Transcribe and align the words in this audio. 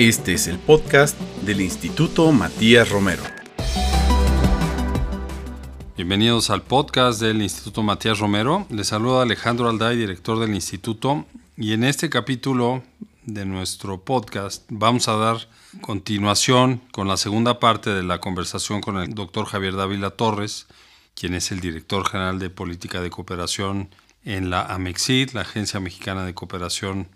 Este 0.00 0.32
es 0.32 0.46
el 0.46 0.58
podcast 0.58 1.20
del 1.42 1.60
Instituto 1.60 2.32
Matías 2.32 2.88
Romero. 2.88 3.22
Bienvenidos 5.94 6.48
al 6.48 6.62
podcast 6.62 7.20
del 7.20 7.42
Instituto 7.42 7.82
Matías 7.82 8.18
Romero. 8.18 8.66
Les 8.70 8.86
saluda 8.86 9.20
Alejandro 9.20 9.68
Alday, 9.68 9.98
director 9.98 10.38
del 10.38 10.54
instituto, 10.54 11.26
y 11.58 11.74
en 11.74 11.84
este 11.84 12.08
capítulo 12.08 12.82
de 13.26 13.44
nuestro 13.44 14.00
podcast 14.02 14.64
vamos 14.70 15.06
a 15.06 15.16
dar 15.16 15.36
continuación 15.82 16.80
con 16.92 17.06
la 17.06 17.18
segunda 17.18 17.60
parte 17.60 17.90
de 17.90 18.02
la 18.02 18.20
conversación 18.20 18.80
con 18.80 18.96
el 18.96 19.14
doctor 19.14 19.44
Javier 19.44 19.76
Dávila 19.76 20.12
Torres, 20.12 20.66
quien 21.14 21.34
es 21.34 21.52
el 21.52 21.60
director 21.60 22.08
general 22.08 22.38
de 22.38 22.48
Política 22.48 23.02
de 23.02 23.10
Cooperación 23.10 23.90
en 24.24 24.48
la 24.48 24.62
AMEXID, 24.62 25.32
la 25.32 25.42
Agencia 25.42 25.78
Mexicana 25.78 26.24
de 26.24 26.32
Cooperación 26.32 27.08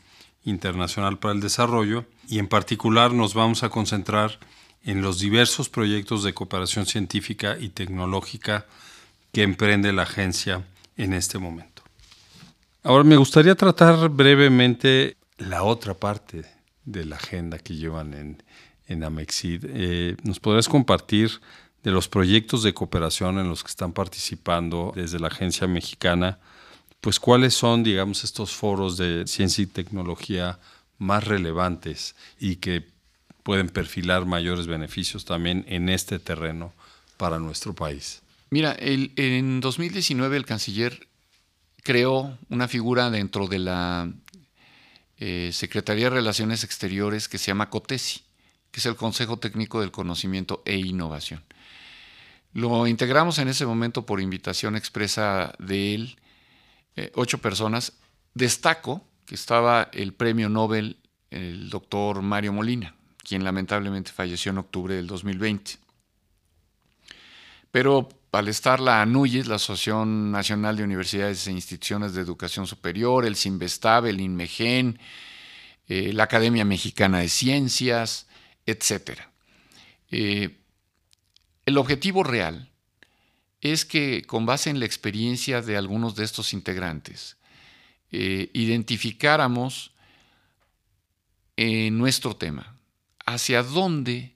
Internacional 0.45 1.19
para 1.19 1.32
el 1.32 1.41
Desarrollo, 1.41 2.05
y 2.28 2.38
en 2.38 2.46
particular 2.46 3.12
nos 3.12 3.34
vamos 3.34 3.62
a 3.62 3.69
concentrar 3.69 4.38
en 4.84 5.02
los 5.02 5.19
diversos 5.19 5.69
proyectos 5.69 6.23
de 6.23 6.34
cooperación 6.34 6.87
científica 6.87 7.56
y 7.59 7.70
tecnológica 7.70 8.66
que 9.33 9.42
emprende 9.42 9.92
la 9.92 10.02
agencia 10.02 10.64
en 10.97 11.12
este 11.12 11.38
momento. 11.38 11.83
Ahora 12.83 13.05
me 13.05 13.16
gustaría 13.16 13.55
tratar 13.55 14.09
brevemente 14.10 15.16
la 15.38 15.62
otra 15.62 15.95
parte 15.95 16.45
de 16.84 17.05
la 17.05 17.16
agenda 17.16 17.59
que 17.59 17.74
llevan 17.74 18.12
en, 18.14 18.42
en 18.86 19.05
Amexid. 19.05 19.64
Eh, 19.66 20.16
¿Nos 20.22 20.38
podrías 20.38 20.69
compartir 20.69 21.41
de 21.83 21.91
los 21.91 22.09
proyectos 22.09 22.62
de 22.62 22.75
cooperación 22.75 23.38
en 23.38 23.48
los 23.48 23.62
que 23.62 23.70
están 23.70 23.92
participando 23.92 24.92
desde 24.95 25.19
la 25.19 25.28
agencia 25.28 25.66
mexicana? 25.66 26.38
Pues 27.00 27.19
cuáles 27.19 27.55
son, 27.55 27.83
digamos, 27.83 28.22
estos 28.22 28.55
foros 28.55 28.97
de 28.98 29.27
ciencia 29.27 29.62
y 29.62 29.66
tecnología 29.66 30.59
más 30.98 31.25
relevantes 31.25 32.15
y 32.39 32.57
que 32.57 32.87
pueden 33.42 33.69
perfilar 33.69 34.25
mayores 34.25 34.67
beneficios 34.67 35.25
también 35.25 35.64
en 35.69 35.89
este 35.89 36.19
terreno 36.19 36.73
para 37.17 37.39
nuestro 37.39 37.75
país. 37.75 38.23
Mira, 38.51 38.73
el, 38.73 39.12
en 39.17 39.61
2019 39.61 40.36
el 40.36 40.47
canciller 40.47 41.09
creó 41.83 42.39
una 42.48 42.69
figura 42.69 43.11
dentro 43.11 43.47
de 43.47 43.59
la 43.59 44.11
eh, 45.19 45.51
Secretaría 45.53 46.05
de 46.05 46.11
Relaciones 46.11 46.64
Exteriores 46.64 47.29
que 47.29 47.39
se 47.39 47.47
llama 47.47 47.70
COTESI, 47.70 48.23
que 48.70 48.81
es 48.81 48.86
el 48.86 48.97
Consejo 48.97 49.39
Técnico 49.39 49.81
del 49.81 49.91
Conocimiento 49.91 50.62
e 50.64 50.77
Innovación. 50.77 51.45
Lo 52.53 52.86
integramos 52.86 53.39
en 53.39 53.48
ese 53.48 53.67
momento 53.67 54.06
por 54.06 54.20
invitación 54.20 54.77
expresa 54.77 55.55
de 55.58 55.95
él, 55.95 56.17
eh, 56.97 57.11
ocho 57.14 57.39
personas. 57.39 57.95
Destaco 58.34 59.05
que 59.27 59.34
estaba 59.34 59.89
el 59.92 60.12
premio 60.12 60.48
Nobel, 60.48 60.98
el 61.30 61.70
doctor 61.70 62.22
Mario 62.22 62.53
Molina, 62.53 62.94
quien 63.22 63.44
lamentablemente 63.44 64.12
falleció 64.12 64.50
en 64.50 64.58
octubre 64.58 64.94
del 64.94 65.06
2020. 65.06 65.78
Pero 67.70 68.08
al 68.33 68.48
estar 68.48 68.80
la 68.80 69.02
ANUYES, 69.02 69.47
la 69.47 69.56
Asociación 69.56 70.30
Nacional 70.30 70.77
de 70.77 70.84
Universidades 70.84 71.47
e 71.47 71.52
Instituciones 71.52 72.14
de 72.14 72.20
Educación 72.20 72.67
Superior, 72.67 73.25
el 73.25 73.36
CINVESTAB, 73.36 74.06
el 74.06 74.20
INMEGEN, 74.20 74.98
eh, 75.89 76.12
la 76.12 76.25
Academia 76.25 76.64
Mexicana 76.64 77.19
de 77.19 77.28
Ciencias, 77.28 78.27
etc. 78.67 79.20
Eh, 80.11 80.58
el 81.67 81.78
objetivo 81.78 82.22
real 82.22 82.70
es 83.61 83.84
que, 83.84 84.22
con 84.22 84.47
base 84.47 84.70
en 84.70 84.78
la 84.78 84.86
experiencia 84.86 85.62
de 85.62 85.77
algunos 85.77 86.14
de 86.17 86.25
estos 86.25 86.52
integrantes, 86.52 87.36
eh, 88.12 88.50
identificáramos 88.52 89.92
en 91.56 91.98
nuestro 91.98 92.36
tema 92.36 92.77
hacia 93.27 93.62
dónde 93.62 94.34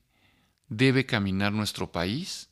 debe 0.68 1.06
caminar 1.06 1.52
nuestro 1.52 1.90
país 1.90 2.48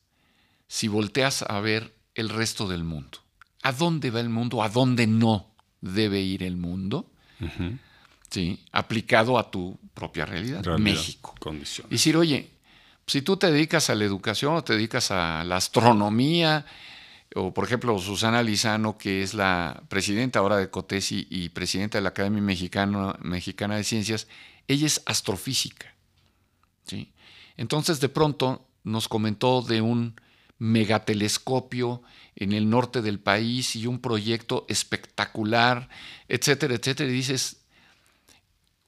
si 0.68 0.88
volteas 0.88 1.42
a 1.42 1.60
ver 1.60 1.94
el 2.14 2.28
resto 2.28 2.68
del 2.68 2.84
mundo. 2.84 3.18
¿A 3.62 3.72
dónde 3.72 4.10
va 4.10 4.20
el 4.20 4.28
mundo? 4.28 4.62
¿A 4.62 4.68
dónde 4.68 5.06
no 5.06 5.50
debe 5.80 6.20
ir 6.20 6.42
el 6.42 6.56
mundo? 6.56 7.10
¿Sí? 8.30 8.60
Aplicado 8.72 9.38
a 9.38 9.50
tu 9.50 9.78
propia 9.94 10.26
realidad, 10.26 10.64
México. 10.78 11.34
Y 11.88 11.94
decir, 11.94 12.16
oye, 12.16 12.50
si 13.06 13.22
tú 13.22 13.36
te 13.36 13.50
dedicas 13.50 13.88
a 13.90 13.94
la 13.94 14.04
educación 14.04 14.56
o 14.56 14.64
te 14.64 14.74
dedicas 14.74 15.10
a 15.10 15.44
la 15.44 15.56
astronomía, 15.56 16.66
o 17.34 17.52
por 17.52 17.64
ejemplo 17.64 17.98
Susana 17.98 18.42
Lizano, 18.42 18.96
que 18.96 19.22
es 19.22 19.34
la 19.34 19.82
presidenta 19.88 20.38
ahora 20.38 20.56
de 20.56 20.70
COTESI 20.70 21.26
y 21.30 21.48
presidenta 21.50 21.98
de 21.98 22.02
la 22.02 22.10
Academia 22.10 22.42
Mexicana 22.42 23.76
de 23.76 23.84
Ciencias, 23.84 24.28
ella 24.68 24.86
es 24.86 25.02
astrofísica. 25.06 25.94
¿sí? 26.84 27.12
Entonces 27.56 28.00
de 28.00 28.08
pronto 28.08 28.66
nos 28.84 29.08
comentó 29.08 29.62
de 29.62 29.80
un 29.80 30.20
megatelescopio 30.58 32.02
en 32.34 32.52
el 32.52 32.70
norte 32.70 33.02
del 33.02 33.18
país 33.18 33.76
y 33.76 33.86
un 33.86 34.00
proyecto 34.00 34.64
espectacular, 34.68 35.88
etcétera, 36.28 36.74
etcétera. 36.74 37.10
Y 37.10 37.14
dices, 37.14 37.65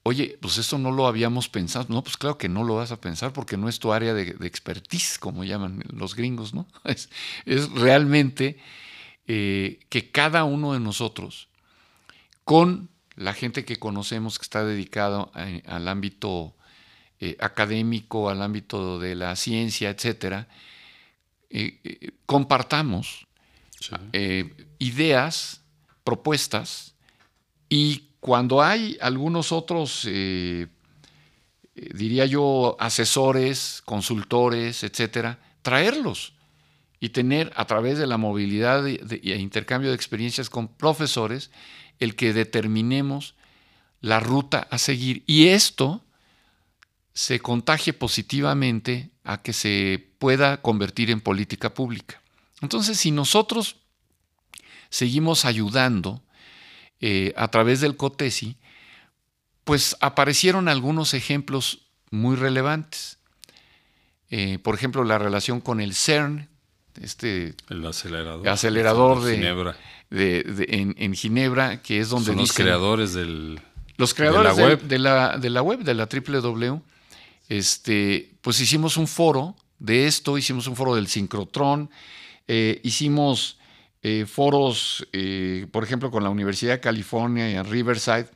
oye, 0.08 0.38
pues 0.40 0.58
esto 0.58 0.78
no 0.78 0.90
lo 0.90 1.06
habíamos 1.06 1.48
pensado. 1.48 1.86
No, 1.88 2.02
pues 2.02 2.16
claro 2.16 2.38
que 2.38 2.48
no 2.48 2.64
lo 2.64 2.76
vas 2.76 2.92
a 2.92 3.00
pensar 3.00 3.32
porque 3.32 3.56
no 3.56 3.68
es 3.68 3.78
tu 3.78 3.92
área 3.92 4.14
de, 4.14 4.36
expertise, 4.46 5.18
como 5.18 5.44
llaman 5.44 5.84
los 5.92 6.14
gringos, 6.14 6.54
¿no? 6.54 6.66
Es, 6.84 7.08
realmente 7.72 8.58
eh, 9.26 9.80
que 9.88 10.10
cada 10.10 10.44
uno 10.44 10.72
de 10.72 10.80
nosotros, 10.80 11.48
con 12.44 12.88
la 13.16 13.34
gente 13.34 13.64
que 13.64 13.76
conocemos 13.76 14.38
que 14.38 14.44
está 14.44 14.64
dedicado 14.64 15.30
al 15.34 15.88
ámbito 15.88 16.54
eh, 17.20 17.36
académico, 17.40 18.30
al 18.30 18.42
ámbito 18.42 19.00
de 19.00 19.16
la 19.16 19.34
ciencia, 19.34 19.90
etcétera, 19.90 20.46
eh, 21.50 21.80
eh, 21.82 22.12
compartamos 22.26 23.26
ideas, 24.78 25.62
propuestas, 26.04 26.94
y 27.68 28.07
cuando 28.28 28.60
hay 28.62 28.98
algunos 29.00 29.52
otros, 29.52 30.06
diría 31.74 32.26
yo, 32.26 32.76
asesores, 32.78 33.80
consultores, 33.86 34.84
etcétera, 34.84 35.38
traerlos 35.62 36.34
y 37.00 37.08
tener 37.08 37.50
a 37.56 37.64
través 37.64 37.96
de 37.96 38.06
la 38.06 38.18
movilidad 38.18 38.86
e 38.86 39.38
intercambio 39.38 39.88
de 39.88 39.96
experiencias 39.96 40.50
con 40.50 40.68
profesores 40.68 41.50
el 42.00 42.16
que 42.16 42.34
determinemos 42.34 43.34
la 44.02 44.20
ruta 44.20 44.68
a 44.70 44.76
seguir. 44.76 45.24
Y 45.26 45.48
esto 45.48 46.04
se 47.14 47.40
contagie 47.40 47.94
positivamente 47.94 49.08
a 49.24 49.40
que 49.40 49.54
se 49.54 50.06
pueda 50.18 50.60
convertir 50.60 51.10
en 51.10 51.22
política 51.22 51.72
pública. 51.72 52.20
Entonces, 52.60 53.00
si 53.00 53.10
nosotros 53.10 53.76
seguimos 54.90 55.46
ayudando 55.46 56.22
eh, 57.00 57.32
a 57.36 57.48
través 57.48 57.80
del 57.80 57.96
COTESI, 57.96 58.56
pues 59.64 59.96
aparecieron 60.00 60.68
algunos 60.68 61.14
ejemplos 61.14 61.86
muy 62.10 62.36
relevantes. 62.36 63.18
Eh, 64.30 64.58
por 64.58 64.74
ejemplo, 64.74 65.04
la 65.04 65.18
relación 65.18 65.60
con 65.60 65.80
el 65.80 65.94
CERN, 65.94 66.48
este 67.00 67.54
el 67.68 67.86
acelerador, 67.86 68.48
acelerador 68.48 69.22
de, 69.22 69.36
Ginebra. 69.36 69.76
en, 70.10 71.14
Ginebra, 71.14 71.82
que 71.82 72.00
es 72.00 72.08
donde 72.08 72.26
son 72.26 72.36
los 72.36 72.52
creadores 72.52 73.14
del 73.14 73.60
los 73.96 74.14
creadores 74.14 74.56
de 74.56 74.62
la, 74.62 74.68
web. 74.68 74.82
De, 74.82 74.98
la, 74.98 75.38
de 75.38 75.50
la 75.50 75.62
web, 75.62 75.80
de 75.80 75.94
la 75.94 76.06
www, 76.06 76.80
este, 77.48 78.32
pues 78.40 78.60
hicimos 78.60 78.96
un 78.96 79.06
foro 79.06 79.56
de 79.78 80.06
esto, 80.06 80.38
hicimos 80.38 80.66
un 80.66 80.76
foro 80.76 80.94
del 80.94 81.08
sincrotrón, 81.08 81.90
eh, 82.46 82.80
hicimos 82.84 83.57
eh, 84.02 84.26
foros, 84.26 85.06
eh, 85.12 85.66
por 85.72 85.82
ejemplo, 85.82 86.10
con 86.10 86.22
la 86.22 86.30
Universidad 86.30 86.74
de 86.74 86.80
California 86.80 87.50
en 87.50 87.64
Riverside, 87.64 88.28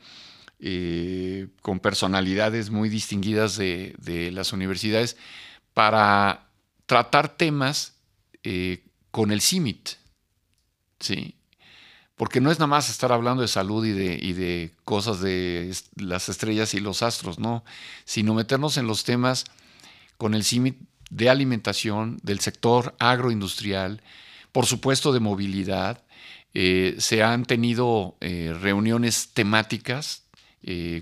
con 1.61 1.81
personalidades 1.81 2.69
muy 2.69 2.87
distinguidas 2.87 3.57
de, 3.57 4.29
las 4.33 4.53
universidades, 4.53 5.17
para 5.73 6.47
tratar 6.85 7.35
temas 7.35 7.95
eh, 8.43 8.85
con 9.11 9.31
el 9.31 9.41
CIMIT. 9.41 9.89
¿sí? 10.99 11.35
Porque 12.15 12.39
no 12.39 12.51
es 12.51 12.59
nada 12.59 12.67
más 12.67 12.89
estar 12.89 13.11
hablando 13.11 13.41
de 13.41 13.47
salud 13.47 13.85
y 13.85 13.91
de, 13.91 14.17
y 14.21 14.33
de 14.33 14.71
cosas 14.85 15.19
de 15.19 15.75
las 15.95 16.29
estrellas 16.29 16.73
y 16.73 16.79
los 16.79 17.03
astros, 17.03 17.39
no, 17.39 17.65
sino 18.05 18.33
meternos 18.33 18.77
en 18.77 18.87
los 18.87 19.03
temas 19.03 19.45
con 20.17 20.33
el 20.33 20.45
CIMIT 20.45 20.77
de 21.09 21.29
alimentación, 21.29 22.19
del 22.23 22.39
sector 22.39 22.95
agroindustrial, 22.99 24.01
por 24.53 24.65
supuesto 24.65 25.11
de 25.11 25.19
movilidad. 25.19 26.01
Eh, 26.53 26.95
se 26.99 27.21
han 27.23 27.43
tenido 27.43 28.15
eh, 28.21 28.55
reuniones 28.57 29.31
temáticas 29.33 30.21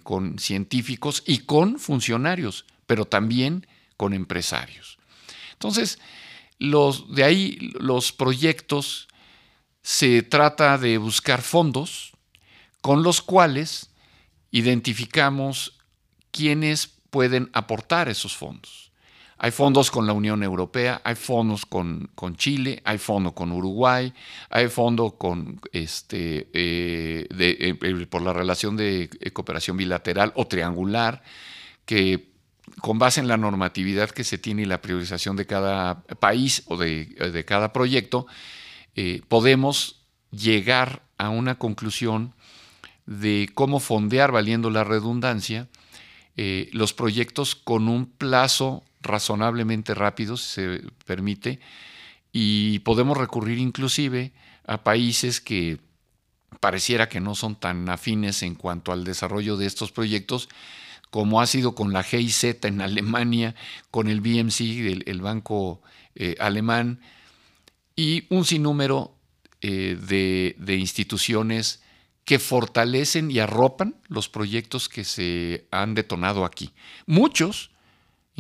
con 0.02 0.40
científicos 0.40 1.22
y 1.28 1.40
con 1.46 1.78
funcionarios, 1.78 2.66
pero 2.88 3.06
también 3.06 3.68
con 3.96 4.12
empresarios. 4.12 4.98
Entonces, 5.52 6.00
de 6.58 7.24
ahí 7.24 7.72
los 7.80 8.12
proyectos 8.12 9.08
se 9.84 10.24
trata 10.24 10.80
de 10.80 10.98
buscar 10.98 11.44
fondos 11.44 12.14
con 12.82 13.04
los 13.04 13.22
cuales 13.22 13.92
identificamos 14.52 15.78
quiénes 16.32 16.88
pueden 17.10 17.50
aportar 17.54 18.10
esos 18.10 18.36
fondos. 18.36 18.91
Hay 19.44 19.50
fondos 19.50 19.90
con 19.90 20.06
la 20.06 20.14
Unión 20.14 20.44
Europea, 20.44 21.02
hay 21.04 21.16
fondos 21.16 21.66
con, 21.66 22.12
con 22.14 22.36
Chile, 22.36 22.80
hay 22.86 23.00
fondos 23.00 23.34
con 23.34 23.52
Uruguay, 23.52 24.14
hay 24.52 24.68
fondos 24.68 25.14
con 25.14 25.60
este, 25.72 26.48
eh, 26.54 27.26
de, 27.34 27.58
eh, 27.60 28.06
por 28.06 28.22
la 28.22 28.34
relación 28.34 28.78
de 28.78 29.10
cooperación 29.34 29.78
bilateral 29.78 30.32
o 30.36 30.46
triangular, 30.46 31.24
que 31.86 32.30
con 32.82 33.00
base 33.00 33.20
en 33.20 33.28
la 33.28 33.36
normatividad 33.36 34.12
que 34.12 34.24
se 34.24 34.38
tiene 34.38 34.62
y 34.62 34.66
la 34.66 34.80
priorización 34.80 35.36
de 35.36 35.48
cada 35.48 36.04
país 36.20 36.62
o 36.68 36.78
de, 36.78 37.06
de 37.06 37.44
cada 37.44 37.74
proyecto, 37.74 38.28
eh, 38.96 39.22
podemos 39.28 40.04
llegar 40.30 41.02
a 41.18 41.30
una 41.30 41.58
conclusión 41.58 42.36
de 43.08 43.50
cómo 43.56 43.80
fondear, 43.80 44.32
valiendo 44.32 44.70
la 44.70 44.84
redundancia, 44.84 45.68
eh, 46.38 46.70
los 46.74 46.94
proyectos 46.94 47.56
con 47.56 47.88
un 47.88 48.06
plazo 48.06 48.84
razonablemente 49.02 49.94
rápido, 49.94 50.38
si 50.38 50.46
se 50.46 50.82
permite, 51.06 51.60
y 52.32 52.80
podemos 52.80 53.18
recurrir 53.18 53.58
inclusive 53.58 54.32
a 54.66 54.84
países 54.84 55.42
que 55.42 55.80
pareciera 56.60 57.10
que 57.10 57.20
no 57.20 57.36
son 57.36 57.56
tan 57.56 57.90
afines 57.90 58.44
en 58.44 58.56
cuanto 58.56 58.92
al 58.92 59.04
desarrollo 59.04 59.58
de 59.58 59.66
estos 59.66 59.92
proyectos, 59.92 60.50
como 61.10 61.42
ha 61.42 61.48
sido 61.48 61.76
con 61.76 61.92
la 61.92 62.04
GIZ 62.04 62.64
en 62.64 62.82
Alemania, 62.82 63.56
con 63.90 64.08
el 64.08 64.22
BMC, 64.22 64.62
el, 65.08 65.22
banco 65.22 65.82
eh, 66.16 66.36
alemán, 66.40 67.02
y 67.96 68.26
un 68.30 68.46
sinnúmero 68.46 69.14
eh, 69.62 69.98
de, 70.58 70.76
instituciones 70.76 71.82
que 72.24 72.40
fortalecen 72.40 73.30
y 73.30 73.40
arropan 73.40 73.96
los 74.08 74.30
proyectos 74.30 74.88
que 74.88 75.04
se 75.04 75.68
han 75.72 75.96
detonado 75.96 76.46
aquí. 76.46 76.72
Muchos, 77.06 77.71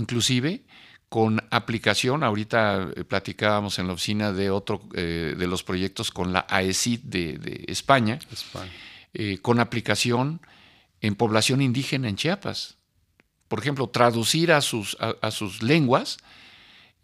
inclusive, 0.01 0.63
con 1.09 1.41
aplicación, 1.49 2.23
ahorita 2.23 2.89
eh, 2.95 3.03
platicábamos 3.03 3.79
en 3.79 3.87
la 3.87 3.93
oficina 3.93 4.33
de 4.33 4.49
otro 4.49 4.81
eh, 4.93 5.35
de 5.37 5.47
los 5.47 5.63
proyectos 5.63 6.11
con 6.11 6.33
la 6.33 6.45
AECID 6.49 6.99
de, 7.03 7.65
España, 7.67 8.19
con 9.41 9.59
aplicación 9.59 10.41
en 11.01 11.15
población 11.15 11.61
indígena 11.61 12.07
en 12.07 12.15
Chiapas. 12.15 12.77
Por 13.47 13.59
ejemplo, 13.59 13.89
traducir 13.89 14.53
a 14.53 14.61
sus, 14.61 14.95
a 14.99 15.31
sus 15.31 15.61
lenguas 15.61 16.17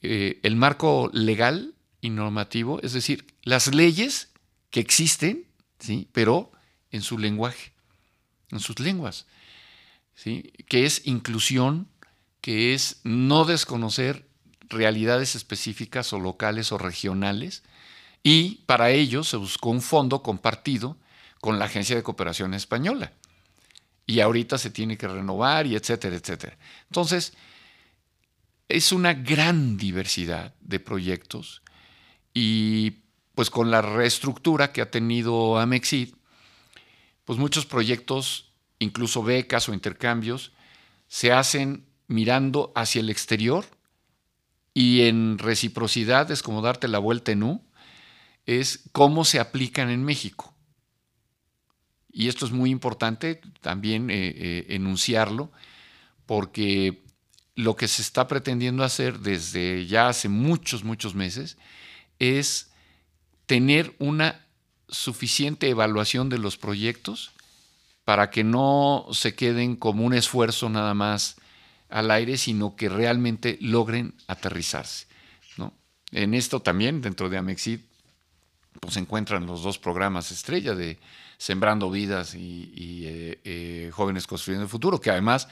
el 0.01 0.55
marco 0.55 1.09
legal 1.11 1.73
y 1.99 2.09
normativo, 2.09 2.79
es 2.81 2.93
decir, 2.93 3.25
las 3.43 3.73
leyes 3.73 4.29
que 4.69 4.79
existen, 4.79 5.45
¿sí? 5.79 6.07
pero 6.11 6.51
en 6.91 7.01
su 7.01 7.17
lenguaje, 7.17 7.71
en 8.51 8.59
sus 8.59 8.79
lenguas, 8.79 9.25
¿sí? 10.15 10.51
que 10.67 10.85
es 10.85 11.05
inclusión, 11.05 11.87
que 12.47 12.73
es 12.73 13.01
no 13.03 13.43
desconocer 13.43 14.25
realidades 14.69 15.35
específicas 15.35 16.13
o 16.13 16.17
locales 16.17 16.71
o 16.71 16.77
regionales, 16.77 17.61
y 18.23 18.63
para 18.65 18.89
ello 18.89 19.25
se 19.25 19.35
buscó 19.35 19.69
un 19.69 19.81
fondo 19.81 20.23
compartido 20.23 20.95
con 21.41 21.59
la 21.59 21.65
Agencia 21.65 21.97
de 21.97 22.03
Cooperación 22.03 22.53
Española. 22.53 23.11
Y 24.05 24.21
ahorita 24.21 24.57
se 24.57 24.69
tiene 24.69 24.97
que 24.97 25.09
renovar 25.09 25.67
y 25.67 25.75
etcétera, 25.75 26.15
etcétera. 26.15 26.57
Entonces, 26.85 27.33
es 28.69 28.93
una 28.93 29.13
gran 29.13 29.75
diversidad 29.75 30.55
de 30.61 30.79
proyectos 30.79 31.61
y 32.33 32.99
pues 33.35 33.49
con 33.49 33.71
la 33.71 33.81
reestructura 33.81 34.71
que 34.71 34.81
ha 34.81 34.89
tenido 34.89 35.59
Amexid, 35.59 36.15
pues 37.25 37.37
muchos 37.37 37.65
proyectos, 37.65 38.53
incluso 38.79 39.21
becas 39.21 39.67
o 39.67 39.73
intercambios, 39.73 40.53
se 41.09 41.33
hacen 41.33 41.86
mirando 42.07 42.71
hacia 42.75 43.01
el 43.01 43.09
exterior 43.09 43.65
y 44.73 45.01
en 45.01 45.37
reciprocidad 45.37 46.29
es 46.31 46.43
como 46.43 46.61
darte 46.61 46.87
la 46.87 46.99
vuelta 46.99 47.31
en 47.31 47.43
U, 47.43 47.63
es 48.45 48.89
cómo 48.91 49.25
se 49.25 49.39
aplican 49.39 49.89
en 49.89 50.03
México. 50.03 50.53
Y 52.11 52.27
esto 52.29 52.45
es 52.45 52.51
muy 52.51 52.71
importante 52.71 53.41
también 53.61 54.09
eh, 54.09 54.33
eh, 54.35 54.65
enunciarlo, 54.69 55.51
porque 56.25 57.03
lo 57.55 57.75
que 57.75 57.87
se 57.87 58.01
está 58.01 58.27
pretendiendo 58.27 58.83
hacer 58.83 59.19
desde 59.19 59.85
ya 59.87 60.09
hace 60.09 60.29
muchos, 60.29 60.83
muchos 60.83 61.15
meses 61.15 61.57
es 62.19 62.71
tener 63.47 63.95
una 63.99 64.45
suficiente 64.89 65.69
evaluación 65.69 66.29
de 66.29 66.37
los 66.37 66.57
proyectos 66.57 67.31
para 68.03 68.29
que 68.29 68.43
no 68.43 69.07
se 69.11 69.35
queden 69.35 69.75
como 69.75 70.05
un 70.05 70.13
esfuerzo 70.13 70.69
nada 70.69 70.93
más 70.93 71.37
al 71.89 72.11
aire, 72.11 72.37
sino 72.37 72.75
que 72.75 72.89
realmente 72.89 73.57
logren 73.61 74.13
aterrizarse. 74.27 75.07
¿no? 75.57 75.73
En 76.11 76.33
esto 76.33 76.61
también, 76.61 77.01
dentro 77.01 77.29
de 77.29 77.37
Amexid, 77.37 77.79
pues 78.79 78.93
se 78.93 78.99
encuentran 78.99 79.45
los 79.45 79.63
dos 79.63 79.79
programas 79.79 80.31
estrella 80.31 80.75
de 80.75 80.99
Sembrando 81.37 81.89
Vidas 81.89 82.35
y, 82.35 83.03
eh, 83.05 83.39
eh, 83.43 83.91
Jóvenes 83.93 84.27
Construyendo 84.27 84.63
el 84.63 84.69
Futuro, 84.69 84.99
que 84.99 85.11
además 85.11 85.47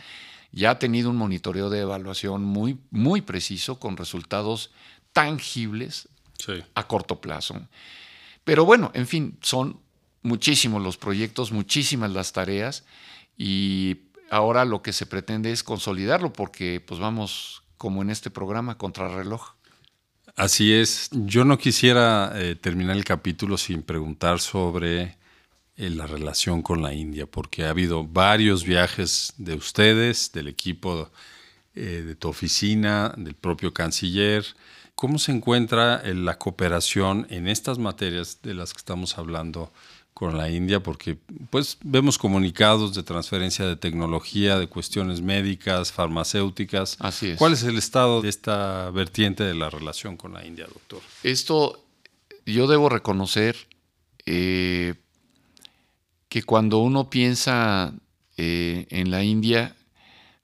ya 0.51 0.71
ha 0.71 0.79
tenido 0.79 1.09
un 1.09 1.17
monitoreo 1.17 1.69
de 1.69 1.81
evaluación 1.81 2.43
muy, 2.43 2.77
muy 2.91 3.21
preciso 3.21 3.79
con 3.79 3.97
resultados 3.97 4.71
tangibles 5.11 6.07
a 6.73 6.87
corto 6.87 7.19
plazo. 7.21 7.59
Pero 8.43 8.65
bueno, 8.65 8.91
en 8.93 9.07
fin, 9.07 9.37
son 9.41 9.79
muchísimos 10.21 10.81
los 10.81 10.97
proyectos, 10.97 11.51
muchísimas 11.51 12.11
las 12.11 12.33
tareas 12.33 12.83
y 13.37 13.97
ahora 14.35 14.65
lo 14.65 14.81
que 14.81 14.93
se 14.93 15.05
pretende 15.05 15.51
es 15.51 15.63
consolidarlo 15.63 16.33
porque 16.33 16.83
pues 16.85 16.99
vamos 16.99 17.63
como 17.77 18.01
en 18.01 18.09
este 18.09 18.29
programa 18.29 18.77
contrarreloj. 18.77 19.53
Así 20.35 20.73
es, 20.73 21.09
yo 21.11 21.45
no 21.45 21.57
quisiera 21.57 22.33
eh, 22.35 22.55
terminar 22.55 22.97
el 22.97 23.05
capítulo 23.05 23.57
sin 23.57 23.81
preguntar 23.83 24.39
sobre 24.41 25.17
eh, 25.77 25.89
la 25.89 26.07
relación 26.07 26.61
con 26.61 26.81
la 26.81 26.93
India, 26.93 27.25
porque 27.25 27.63
ha 27.63 27.69
habido 27.69 28.05
varios 28.05 28.65
viajes 28.65 29.33
de 29.37 29.55
ustedes, 29.55 30.33
del 30.33 30.49
equipo 30.49 31.09
eh, 31.73 32.03
de 32.05 32.15
tu 32.15 32.27
oficina, 32.27 33.13
del 33.15 33.35
propio 33.35 33.73
canciller, 33.73 34.45
¿Cómo 34.95 35.19
se 35.19 35.33
encuentra 35.33 36.01
la 36.05 36.37
cooperación 36.37 37.27
en 37.29 37.49
estas 37.49 37.79
materias 37.79 38.39
de 38.41 38.53
las 38.53 38.71
que 38.71 38.77
estamos 38.77 39.17
hablando 39.17 39.73
con 40.15 40.35
la 40.35 40.49
India? 40.49 40.81
Porque 40.81 41.19
pues 41.51 41.77
vemos 41.83 42.17
comunicados 42.17 42.95
de 42.95 43.03
transferencia 43.03 43.67
de 43.67 43.75
tecnología, 43.75 44.57
de 44.57 44.67
cuestiones 44.67 45.21
médicas, 45.21 45.91
farmacéuticas. 45.91 46.97
Así 46.99 47.27
es. 47.27 47.37
¿Cuál 47.37 47.53
es 47.53 47.61
el 47.61 47.77
estado 47.77 48.23
de 48.23 48.29
esta 48.29 48.89
vertiente 48.89 49.43
de 49.43 49.53
la 49.53 49.69
relación 49.69 50.17
con 50.17 50.33
la 50.33 50.43
India, 50.43 50.65
doctor? 50.65 51.01
Esto 51.21 51.85
yo 52.47 52.65
debo 52.65 52.89
reconocer 52.89 53.55
eh, 54.25 54.95
que 56.29 56.41
cuando 56.41 56.79
uno 56.79 57.11
piensa 57.11 57.93
eh, 58.37 58.87
en 58.89 59.11
la 59.11 59.23
India, 59.23 59.75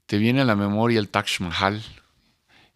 te 0.06 0.18
viene 0.18 0.42
a 0.42 0.44
la 0.44 0.54
memoria 0.54 1.00
el 1.00 1.08
Taj 1.08 1.40
Mahal, 1.40 1.82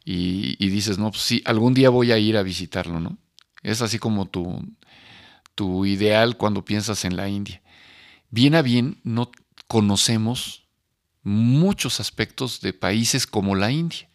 y, 0.09 0.69
dices, 0.69 0.99
no, 0.99 1.11
pues 1.11 1.23
sí, 1.23 1.43
algún 1.45 1.75
día 1.75 1.91
voy 1.91 2.13
a 2.13 2.19
ir 2.19 2.37
a 2.37 2.45
visitarlo, 2.45 3.01
¿no? 3.01 3.19
Es 3.65 3.83
así 3.83 3.99
como 3.99 4.27
tu, 4.27 4.63
tu 5.57 5.87
ideal 5.87 6.37
cuando 6.37 6.65
piensas 6.65 7.05
en 7.05 7.17
la 7.17 7.29
India. 7.29 7.61
Bien 8.31 8.55
a 8.55 8.63
bien, 8.63 9.01
no 9.03 9.33
conocemos 9.67 10.69
muchos 11.25 11.99
aspectos 11.99 12.61
de 12.61 12.73
países 12.73 13.27
como 13.27 13.57
la 13.57 13.73
India. 13.73 14.09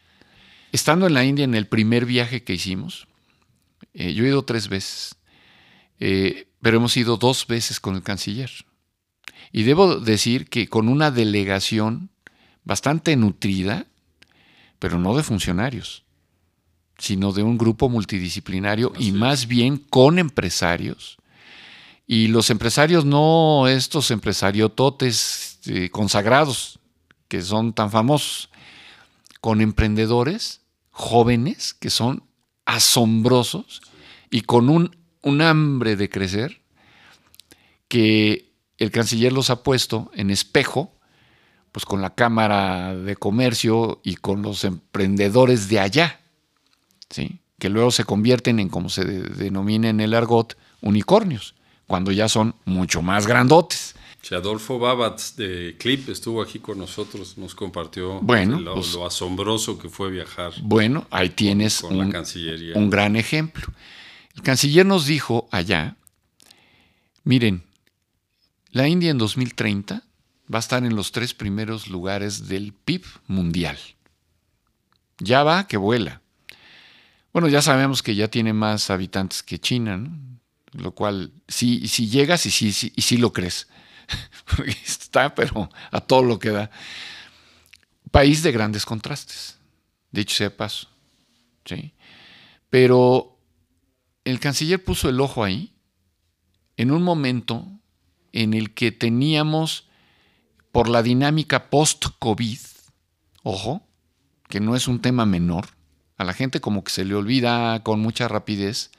Estando 0.72 1.08
en 1.08 1.14
la 1.14 1.26
India 1.26 1.44
en 1.44 1.56
el 1.56 1.68
primer 1.68 2.06
viaje 2.06 2.44
que 2.44 2.54
hicimos, 2.54 3.08
eh, 3.94 4.14
yo 4.14 4.24
he 4.24 4.30
ido 4.30 4.46
tres 4.46 4.70
veces, 4.70 5.16
eh, 6.00 6.48
pero 6.62 6.78
hemos 6.78 6.96
ido 6.96 7.18
dos 7.18 7.46
veces 7.48 7.82
con 7.82 7.96
el 7.96 8.04
canciller. 8.04 8.52
Y 9.52 9.64
debo 9.64 10.00
decir 10.00 10.48
que 10.48 10.70
con 10.70 10.88
una 10.88 11.12
delegación 11.12 12.10
bastante 12.64 13.18
nutrida, 13.18 13.88
pero 14.80 14.98
no 14.98 15.18
de 15.18 15.24
funcionarios, 15.24 16.06
sino 16.98 17.34
de 17.34 17.44
un 17.44 17.58
grupo 17.58 17.90
multidisciplinario 17.90 18.94
y 18.98 19.12
más 19.12 19.48
bien 19.48 19.78
con 19.78 20.20
empresarios. 20.20 21.18
Y 22.08 22.28
los 22.28 22.50
empresarios 22.50 23.06
no 23.06 23.68
estos 23.68 24.12
empresariototes 24.12 25.60
eh, 25.66 25.90
consagrados 25.90 26.80
que 27.28 27.42
son 27.42 27.74
tan 27.74 27.92
famosos, 27.92 28.50
con 29.40 29.62
emprendedores 29.62 30.62
jóvenes 30.92 31.74
que 31.74 31.90
son 31.90 32.24
asombrosos 32.66 33.82
y 34.30 34.42
con 34.42 34.70
un, 34.70 34.96
un 35.22 35.42
hambre 35.42 35.96
de 35.96 36.10
crecer 36.10 36.62
que 37.88 38.52
el 38.78 38.92
canciller 38.92 39.32
los 39.32 39.50
ha 39.50 39.64
puesto 39.64 40.12
en 40.14 40.30
espejo 40.30 40.92
pues 41.72 41.86
con 41.86 42.02
la 42.02 42.16
Cámara 42.16 42.96
de 42.96 43.16
Comercio 43.16 44.02
y 44.04 44.16
con 44.16 44.42
los 44.42 44.64
emprendedores 44.64 45.70
de 45.70 45.80
allá, 45.80 46.20
¿sí? 47.10 47.40
que 47.60 47.70
luego 47.70 47.92
se 47.92 48.04
convierten 48.04 48.60
en, 48.60 48.70
como 48.70 48.90
se 48.90 49.06
denomina 49.06 49.90
en 49.90 50.02
el 50.02 50.14
argot, 50.14 50.58
unicornios, 50.82 51.56
cuando 51.92 52.14
ya 52.14 52.30
son 52.30 52.56
mucho 52.64 53.02
más 53.02 53.28
grandotes. 53.28 53.96
Adolfo 54.32 54.80
Babatz 54.80 55.36
de 55.36 55.76
Clip 55.78 56.08
estuvo 56.08 56.42
aquí 56.42 56.60
con 56.60 56.78
nosotros, 56.78 57.38
nos 57.38 57.54
compartió 57.54 58.22
Bueno, 58.22 58.62
lo, 58.62 58.76
pues- 58.76 58.94
lo 58.94 59.06
asombroso 59.06 59.78
que 59.78 59.90
fue 59.90 60.10
viajar 60.10 60.54
Bueno, 60.62 61.06
ahí 61.12 61.32
tienes 61.32 61.82
con 61.82 61.98
la 61.98 62.06
un, 62.06 62.12
Cancillería. 62.14 62.78
un 62.78 62.90
gran 62.90 63.18
ejemplo. 63.18 63.66
El 64.34 64.42
canciller 64.42 64.86
nos 64.86 65.06
dijo 65.06 65.50
allá, 65.52 65.98
miren, 67.26 67.64
la 68.72 68.88
India 68.88 69.12
en 69.12 69.18
2030 69.18 69.96
va 70.54 70.60
a 70.60 70.60
estar 70.60 70.86
en 70.86 70.96
los 70.96 71.12
tres 71.12 71.34
primeros 71.34 71.90
lugares 71.90 72.48
del 72.48 72.72
PIB 72.72 73.04
mundial. 73.28 73.78
Ya 75.20 75.44
va 75.44 75.68
que 75.68 75.76
vuela. 75.76 76.22
Bueno, 77.34 77.50
ya 77.50 77.62
sabemos 77.62 78.02
que 78.02 78.16
ya 78.16 78.30
tiene 78.30 78.54
más 78.54 78.90
habitantes 78.90 79.44
que 79.44 79.60
China, 79.60 79.98
¿no? 79.98 80.32
Lo 80.74 80.94
cual, 80.94 81.34
sí, 81.48 81.88
si 81.88 82.08
llegas 82.10 82.46
y 82.46 82.52
sí, 82.52 82.94
y 82.96 83.02
sí 83.02 83.18
lo 83.18 83.34
crees. 83.34 83.68
Está, 84.86 85.36
pero 85.36 85.70
a 85.92 86.02
todo 86.02 86.24
lo 86.24 86.40
que 86.40 86.50
da. 86.50 86.72
País 88.12 88.44
de 88.44 88.52
grandes 88.52 88.86
contrastes, 88.86 89.58
dicho 90.12 90.36
sea 90.36 90.56
paso. 90.56 90.88
¿sí? 91.66 91.94
Pero 92.70 93.38
el 94.26 94.40
canciller 94.40 94.84
puso 94.84 95.10
el 95.10 95.20
ojo 95.20 95.44
ahí 95.44 95.74
en 96.78 96.92
un 96.92 97.04
momento 97.04 97.68
en 98.34 98.54
el 98.54 98.74
que 98.74 98.92
teníamos, 98.92 99.88
por 100.72 100.88
la 100.88 101.04
dinámica 101.04 101.70
post-COVID, 101.70 102.60
ojo, 103.44 103.86
que 104.48 104.60
no 104.60 104.76
es 104.76 104.88
un 104.88 105.02
tema 105.02 105.26
menor, 105.26 105.68
a 106.18 106.24
la 106.24 106.34
gente 106.34 106.62
como 106.62 106.84
que 106.84 106.92
se 106.92 107.06
le 107.06 107.16
olvida 107.16 107.84
con 107.84 108.00
mucha 108.00 108.28
rapidez 108.28 108.92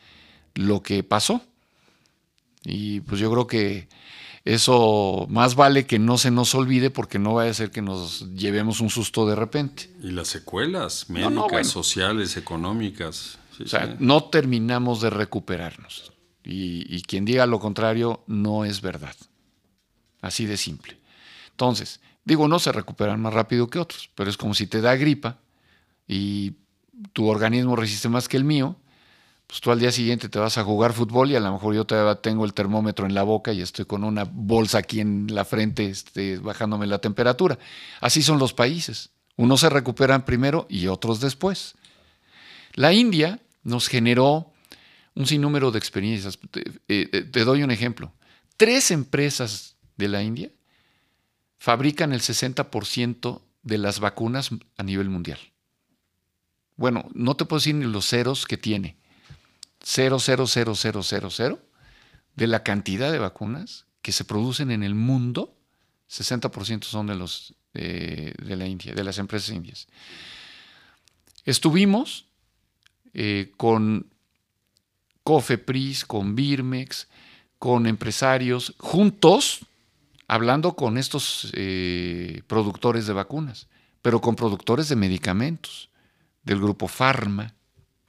lo 0.55 0.83
que 0.83 1.02
pasó. 1.02 1.43
Y 2.64 3.00
pues 3.00 3.21
yo 3.21 3.31
creo 3.31 3.47
que 3.47 3.88
eso 4.45 5.26
más 5.31 5.54
vale 5.54 5.87
que 5.87 5.99
no 5.99 6.19
se 6.19 6.31
nos 6.31 6.54
olvide 6.54 6.90
porque 6.90 7.19
no 7.19 7.35
vaya 7.35 7.50
a 7.50 7.54
ser 7.54 7.71
que 7.71 7.83
nos 7.83 8.28
llevemos 8.35 8.81
un 8.81 8.90
susto 8.90 9.26
de 9.26 9.35
repente. 9.37 9.90
Y 10.02 10.11
las 10.11 10.28
secuelas 10.28 11.07
No, 11.09 11.14
médicas, 11.14 11.33
no, 11.35 11.49
bueno. 11.49 11.64
sociales, 11.69 12.37
económicas. 12.37 13.38
Sí, 13.57 13.64
O 13.64 13.69
sea, 13.69 13.87
sí. 13.87 13.92
no 14.00 14.25
terminamos 14.25 15.00
de 15.00 15.11
recuperarnos. 15.11 16.12
Y, 16.45 16.85
y 16.95 17.02
quien 17.02 17.25
diga 17.25 17.47
lo 17.47 17.61
contrario 17.61 18.25
no 18.26 18.64
es 18.64 18.81
verdad. 18.81 19.14
Así 20.21 20.45
de 20.47 20.57
simple. 20.57 20.99
Entonces, 21.50 22.00
digo, 22.25 22.49
no 22.49 22.59
se 22.59 22.73
recuperan 22.73 23.21
más 23.21 23.33
rápido 23.35 23.69
que 23.69 23.78
otros, 23.78 24.11
pero 24.14 24.28
es 24.31 24.37
como 24.37 24.54
si 24.54 24.66
te 24.66 24.81
da 24.81 24.97
gripa 24.97 25.38
y 26.09 26.54
tu 27.12 27.26
organismo 27.28 27.76
resiste 27.76 28.09
más 28.09 28.28
que 28.28 28.37
el 28.37 28.45
mío, 28.45 28.76
pues 29.53 29.61
tú 29.61 29.71
al 29.71 29.79
día 29.79 29.93
siguiente 29.93 30.31
te 30.31 30.39
vas 30.39 30.57
a 30.57 30.65
jugar 30.65 30.95
fútbol 30.95 31.31
y 31.31 31.37
a 31.37 31.41
lo 31.41 31.53
mejor 31.53 31.75
yo 31.75 31.85
todavía 31.85 32.15
tengo 32.15 32.47
el 32.47 32.55
termómetro 32.55 33.05
en 33.05 33.13
la 33.13 33.23
boca 33.23 33.53
y 33.53 33.61
estoy 33.61 33.85
con 33.85 34.03
una 34.03 34.25
bolsa 34.25 34.79
aquí 34.79 34.99
en 34.99 35.27
la 35.29 35.45
frente 35.45 35.91
este, 35.91 36.39
bajándome 36.39 36.87
la 36.87 37.01
temperatura. 37.01 37.59
Así 38.01 38.23
son 38.23 38.39
los 38.39 38.55
países. 38.55 39.11
Unos 39.37 39.61
se 39.61 39.69
recuperan 39.69 40.25
primero 40.25 40.67
y 40.71 40.87
otros 40.87 41.21
después. 41.21 41.75
La 42.73 42.95
India 42.95 43.41
nos 43.63 43.89
generó 43.89 44.55
un 45.15 45.27
sinnúmero 45.27 45.71
de 45.71 45.79
experiencias. 45.79 46.39
Te, 46.51 46.65
eh, 46.89 47.29
te 47.31 47.45
doy 47.45 47.63
un 47.63 47.71
ejemplo. 47.71 48.11
Tres 48.57 48.91
empresas 48.91 49.77
de 49.99 50.09
la 50.09 50.23
India 50.23 50.51
fabrican 51.59 52.15
el 52.15 52.23
60% 52.23 53.43
de 53.65 53.77
las 53.77 54.01
vacunas 54.01 54.49
a 54.79 54.83
nivel 54.83 55.11
mundial. 55.11 55.39
Bueno, 56.77 57.11
no 57.13 57.37
te 57.37 57.45
puedo 57.45 57.59
decir 57.59 57.75
ni 57.75 57.85
los 57.85 58.09
ceros 58.09 58.47
que 58.47 58.57
tiene. 58.57 58.97
0,00000 59.85 61.59
de 62.35 62.47
la 62.47 62.62
cantidad 62.62 63.12
de 63.12 63.19
vacunas 63.19 63.87
que 64.01 64.12
se 64.12 64.25
producen 64.25 64.71
en 64.71 64.83
el 64.83 64.95
mundo, 64.95 65.57
60% 66.09 66.85
son 66.85 67.07
de 67.07 67.15
los 67.15 67.55
eh, 67.75 68.35
de 68.43 68.57
la 68.57 68.67
India, 68.67 68.95
de 68.95 69.05
las 69.05 69.19
empresas 69.19 69.55
indias. 69.55 69.89
Estuvimos 71.45 72.27
eh, 73.15 73.53
con 73.57 74.12
Cofepris, 75.25 76.05
con 76.05 76.35
Birmex, 76.35 77.09
con 77.59 77.87
empresarios, 77.87 78.75
juntos, 78.79 79.61
hablando 80.29 80.75
con 80.77 80.99
estos 80.99 81.51
eh, 81.55 82.43
productores 82.47 83.07
de 83.07 83.12
vacunas, 83.15 83.69
pero 84.03 84.21
con 84.21 84.37
productores 84.37 84.89
de 84.89 84.97
medicamentos, 84.97 85.89
del 86.43 86.59
grupo 86.59 86.89
Pharma, 86.89 87.55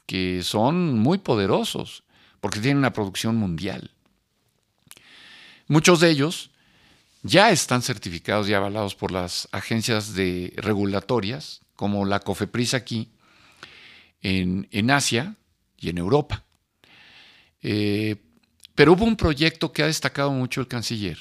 que 0.06 0.44
son 0.44 0.98
muy 0.98 1.18
poderosos, 1.18 2.04
porque 2.40 2.60
tienen 2.60 2.80
una 2.80 2.94
producción 2.94 3.36
mundial. 3.36 3.92
Muchos 5.68 6.00
de 6.00 6.10
ellos 6.10 6.52
ya 7.22 7.52
están 7.52 7.82
certificados 7.82 8.50
y 8.50 8.54
avalados 8.54 8.96
por 8.96 9.12
las 9.12 9.48
agencias 9.52 10.14
de 10.14 10.54
regulatorias, 10.58 11.62
como 11.76 12.06
la 12.06 12.20
COFEPRIS 12.20 12.74
aquí, 12.74 13.12
en, 14.22 14.68
en 14.72 14.92
Asia 14.92 15.36
y 15.78 15.90
en 15.90 15.98
Europa. 15.98 16.44
Eh, 17.62 18.18
pero 18.76 18.94
hubo 18.94 19.06
un 19.06 19.16
proyecto 19.16 19.72
que 19.72 19.84
ha 19.84 19.88
destacado 19.88 20.32
mucho 20.32 20.60
el 20.60 20.68
canciller, 20.68 21.18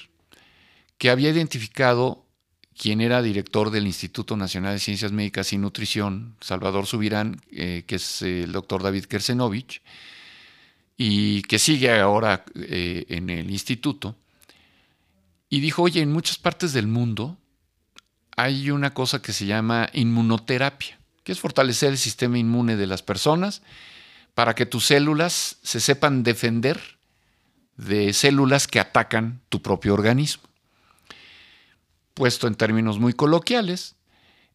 que 0.99 1.11
había 1.11 1.31
identificado 1.31 2.22
quien 2.77 3.01
era 3.01 3.23
director 3.23 3.71
del 3.71 3.87
Instituto 3.87 4.37
Nacional 4.37 4.75
de 4.75 4.81
Ciencias 4.81 5.13
Médicas 5.13 5.53
y 5.53 5.59
Nutrición, 5.59 6.37
Salvador 6.41 6.87
Subirán, 6.87 7.41
eh, 7.51 7.85
que 7.87 7.97
es 7.97 8.23
eh, 8.23 8.45
el 8.45 8.53
doctor 8.53 8.83
David 8.83 9.05
Kersenovich, 9.05 9.83
y 10.97 11.43
que 11.43 11.59
sigue 11.59 11.91
ahora 11.99 12.45
eh, 12.55 13.05
en 13.09 13.31
el 13.31 13.51
instituto, 13.51 14.17
y 15.49 15.61
dijo, 15.61 15.83
oye, 15.83 16.01
en 16.01 16.13
muchas 16.13 16.39
partes 16.39 16.73
del 16.73 16.87
mundo 16.87 17.37
hay 18.37 18.71
una 18.71 18.95
cosa 18.95 19.21
que 19.21 19.33
se 19.33 19.47
llama 19.47 19.91
inmunoterapia, 19.93 20.99
que 21.25 21.33
es 21.33 21.41
fortalecer 21.41 21.91
el 21.91 21.99
sistema 21.99 22.39
inmune 22.39 22.77
de 22.77 22.87
las 22.87 23.03
personas 23.03 23.63
para 24.35 24.55
que 24.55 24.67
tus 24.67 24.87
células 24.87 25.59
se 25.63 25.81
sepan 25.81 26.23
defender 26.23 26.81
de 27.77 28.13
células 28.13 28.67
que 28.67 28.81
atacan 28.81 29.41
tu 29.49 29.61
propio 29.61 29.95
organismo. 29.95 30.43
Puesto 32.15 32.47
en 32.47 32.55
términos 32.55 32.99
muy 32.99 33.13
coloquiales, 33.13 33.97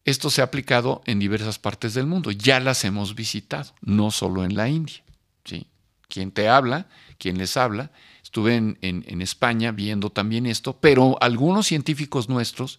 esto 0.04 0.30
se 0.30 0.40
ha 0.40 0.44
aplicado 0.44 1.02
en 1.06 1.18
diversas 1.18 1.58
partes 1.58 1.94
del 1.94 2.06
mundo. 2.06 2.30
Ya 2.30 2.60
las 2.60 2.84
hemos 2.84 3.14
visitado, 3.14 3.74
no 3.80 4.10
solo 4.10 4.44
en 4.44 4.54
la 4.54 4.68
India. 4.68 5.02
¿sí? 5.44 5.66
Quien 6.08 6.30
te 6.30 6.48
habla, 6.48 6.88
quien 7.18 7.36
les 7.36 7.56
habla, 7.56 7.90
estuve 8.22 8.56
en, 8.56 8.78
en, 8.80 9.04
en 9.06 9.20
España 9.20 9.72
viendo 9.72 10.10
también 10.10 10.46
esto, 10.46 10.78
pero 10.78 11.16
algunos 11.20 11.66
científicos 11.66 12.28
nuestros 12.28 12.78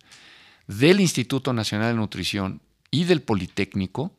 del 0.67 0.99
Instituto 0.99 1.53
Nacional 1.53 1.93
de 1.93 1.99
Nutrición 1.99 2.61
y 2.91 3.03
del 3.03 3.21
Politécnico 3.21 4.13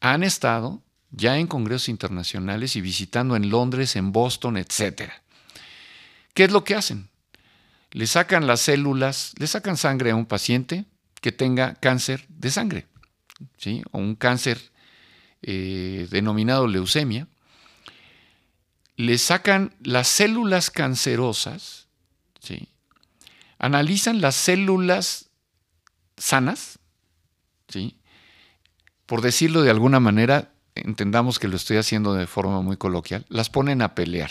han 0.00 0.22
estado 0.22 0.82
ya 1.10 1.38
en 1.38 1.46
congresos 1.46 1.88
internacionales 1.88 2.76
y 2.76 2.80
visitando 2.80 3.36
en 3.36 3.50
Londres, 3.50 3.96
en 3.96 4.12
Boston, 4.12 4.56
etc. 4.56 5.10
¿Qué 6.34 6.44
es 6.44 6.52
lo 6.52 6.64
que 6.64 6.74
hacen? 6.74 7.08
Le 7.92 8.06
sacan 8.06 8.46
las 8.46 8.60
células, 8.60 9.32
le 9.38 9.46
sacan 9.46 9.76
sangre 9.76 10.10
a 10.10 10.16
un 10.16 10.26
paciente 10.26 10.84
que 11.20 11.32
tenga 11.32 11.74
cáncer 11.74 12.24
de 12.28 12.50
sangre, 12.50 12.86
¿sí? 13.58 13.82
o 13.90 13.98
un 13.98 14.14
cáncer 14.14 14.70
eh, 15.42 16.06
denominado 16.10 16.66
leucemia, 16.66 17.26
le 18.96 19.18
sacan 19.18 19.74
las 19.82 20.08
células 20.08 20.70
cancerosas, 20.70 21.88
¿sí? 22.40 22.68
analizan 23.58 24.20
las 24.20 24.36
células 24.36 25.30
sanas, 26.16 26.78
¿sí? 27.68 27.98
por 29.06 29.22
decirlo 29.22 29.62
de 29.62 29.70
alguna 29.70 30.00
manera, 30.00 30.52
entendamos 30.74 31.38
que 31.38 31.48
lo 31.48 31.56
estoy 31.56 31.78
haciendo 31.78 32.14
de 32.14 32.26
forma 32.26 32.60
muy 32.60 32.76
coloquial, 32.76 33.26
las 33.28 33.50
ponen 33.50 33.82
a 33.82 33.94
pelear. 33.94 34.30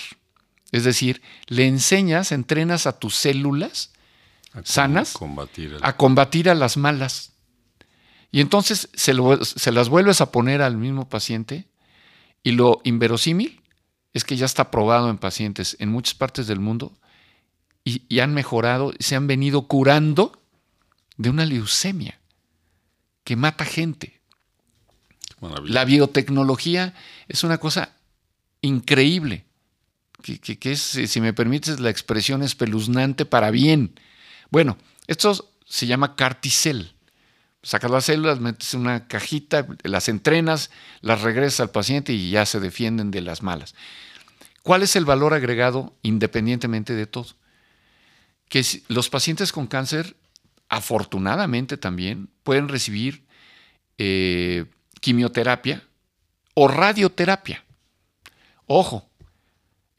Es 0.72 0.84
decir, 0.84 1.22
le 1.48 1.68
enseñas, 1.68 2.32
entrenas 2.32 2.86
a 2.88 3.00
tus 3.00 3.16
células 3.16 3.92
A 4.54 4.62
sanas 4.64 5.14
combatir 5.14 5.74
el- 5.74 5.80
a 5.84 5.96
combatir 5.98 6.50
a 6.50 6.56
las 6.56 6.78
malas. 6.78 7.34
Y 8.32 8.42
entonces 8.42 8.90
se, 8.94 9.14
lo- 9.14 9.44
se 9.44 9.72
las 9.72 9.90
vuelves 9.90 10.22
a 10.22 10.32
poner 10.32 10.62
al 10.62 10.78
mismo 10.78 11.10
paciente 11.10 11.68
y 12.44 12.52
lo 12.52 12.82
inverosímil 12.84 13.62
es 14.14 14.24
que 14.24 14.38
ya 14.38 14.46
está 14.46 14.70
probado 14.72 15.10
en 15.10 15.18
pacientes 15.18 15.76
en 15.80 15.90
muchas 15.90 16.14
partes 16.16 16.46
del 16.48 16.60
mundo 16.60 16.94
y, 17.84 18.04
y 18.08 18.20
han 18.20 18.34
mejorado, 18.34 18.94
se 19.00 19.16
han 19.16 19.26
venido 19.28 19.64
curando 19.68 20.42
de 21.18 21.30
una 21.30 21.46
leucemia 21.46 22.20
que 23.24 23.36
mata 23.36 23.66
gente. 23.66 24.20
La 25.66 25.86
biotecnología 25.86 26.94
es 27.28 27.44
una 27.44 27.58
cosa 27.60 27.96
increíble, 28.62 29.46
que, 30.22 30.72
es, 30.72 30.96
eh, 30.96 31.08
si 31.08 31.22
me 31.22 31.34
permites 31.34 31.80
la 31.80 31.90
expresión, 31.90 32.44
espeluznante 32.44 33.26
para 33.26 33.52
bien. 33.52 34.00
Bueno, 34.50 34.78
esto 35.08 35.52
se 35.66 35.88
llama 35.88 36.16
carticel. 36.16 36.94
Sacas 37.62 37.92
las 37.92 38.06
células, 38.06 38.40
metes 38.40 38.74
una 38.74 39.08
cajita, 39.08 39.68
las 39.84 40.08
entrenas, 40.08 40.72
las 41.02 41.22
regresas 41.22 41.60
al 41.60 41.72
paciente 41.72 42.14
y 42.14 42.32
ya 42.32 42.46
se 42.46 42.60
defienden 42.60 43.12
de 43.12 43.22
las 43.22 43.44
malas. 43.44 43.76
¿Cuál 44.64 44.84
es 44.84 44.96
el 44.96 45.06
valor 45.06 45.34
agregado 45.34 45.98
independientemente 46.04 46.94
de 46.94 47.06
todo? 47.06 47.36
que 48.50 48.66
los 48.88 49.10
pacientes 49.10 49.52
con 49.52 49.68
cáncer, 49.68 50.18
afortunadamente 50.68 51.78
también, 51.78 52.30
pueden 52.44 52.68
recibir 52.68 53.26
eh, 53.98 54.66
quimioterapia 55.00 55.84
o 56.56 56.68
radioterapia. 56.68 57.64
Ojo, 58.66 59.09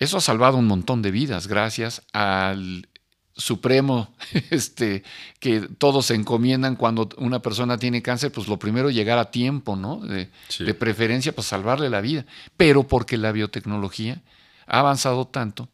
eso 0.00 0.16
ha 0.16 0.20
salvado 0.20 0.56
un 0.56 0.66
montón 0.66 1.02
de 1.02 1.10
vidas 1.10 1.46
gracias 1.46 2.02
al 2.12 2.88
supremo 3.36 4.14
este, 4.50 5.04
que 5.38 5.60
todos 5.60 6.06
se 6.06 6.14
encomiendan 6.14 6.76
cuando 6.76 7.08
una 7.18 7.40
persona 7.42 7.78
tiene 7.78 8.02
cáncer, 8.02 8.32
pues 8.32 8.48
lo 8.48 8.58
primero 8.58 8.90
llegar 8.90 9.18
a 9.18 9.30
tiempo, 9.30 9.76
¿no? 9.76 10.00
De, 10.00 10.30
de 10.58 10.74
preferencia, 10.74 11.34
pues 11.34 11.46
salvarle 11.46 11.90
la 11.90 12.00
vida. 12.00 12.26
Pero 12.56 12.88
porque 12.88 13.16
la 13.16 13.32
biotecnología 13.32 14.22
ha 14.66 14.80
avanzado 14.80 15.26
tanto 15.26 15.68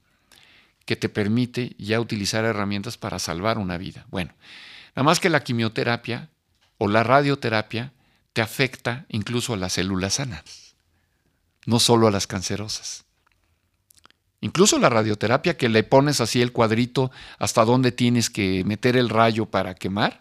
que 0.85 0.97
te 0.97 1.09
permite 1.09 1.75
ya 1.79 2.01
utilizar 2.01 2.45
herramientas 2.45 2.97
para 2.97 3.19
salvar 3.19 3.59
una 3.59 3.79
vida. 3.79 4.07
Bueno, 4.11 4.33
nada 4.95 5.05
más 5.05 5.21
que 5.21 5.31
la 5.31 5.43
quimioterapia 5.43 6.31
o 6.79 6.89
la 6.89 7.03
radioterapia 7.03 7.93
te 8.33 8.43
afecta 8.43 9.07
incluso 9.09 9.55
a 9.55 9.57
las 9.57 9.75
células 9.75 10.15
sanas, 10.15 10.77
no 11.65 11.81
solo 11.81 12.07
a 12.07 12.11
las 12.11 12.27
cancerosas. 12.27 13.05
Incluso 14.41 14.79
la 14.79 14.89
radioterapia 14.89 15.57
que 15.57 15.69
le 15.69 15.83
pones 15.83 16.21
así 16.21 16.43
el 16.43 16.53
cuadrito 16.53 17.11
hasta 17.39 17.65
dónde 17.65 17.93
tienes 17.93 18.31
que 18.31 18.65
meter 18.65 18.97
el 18.97 19.09
rayo 19.09 19.47
para 19.47 19.75
quemar, 19.75 20.19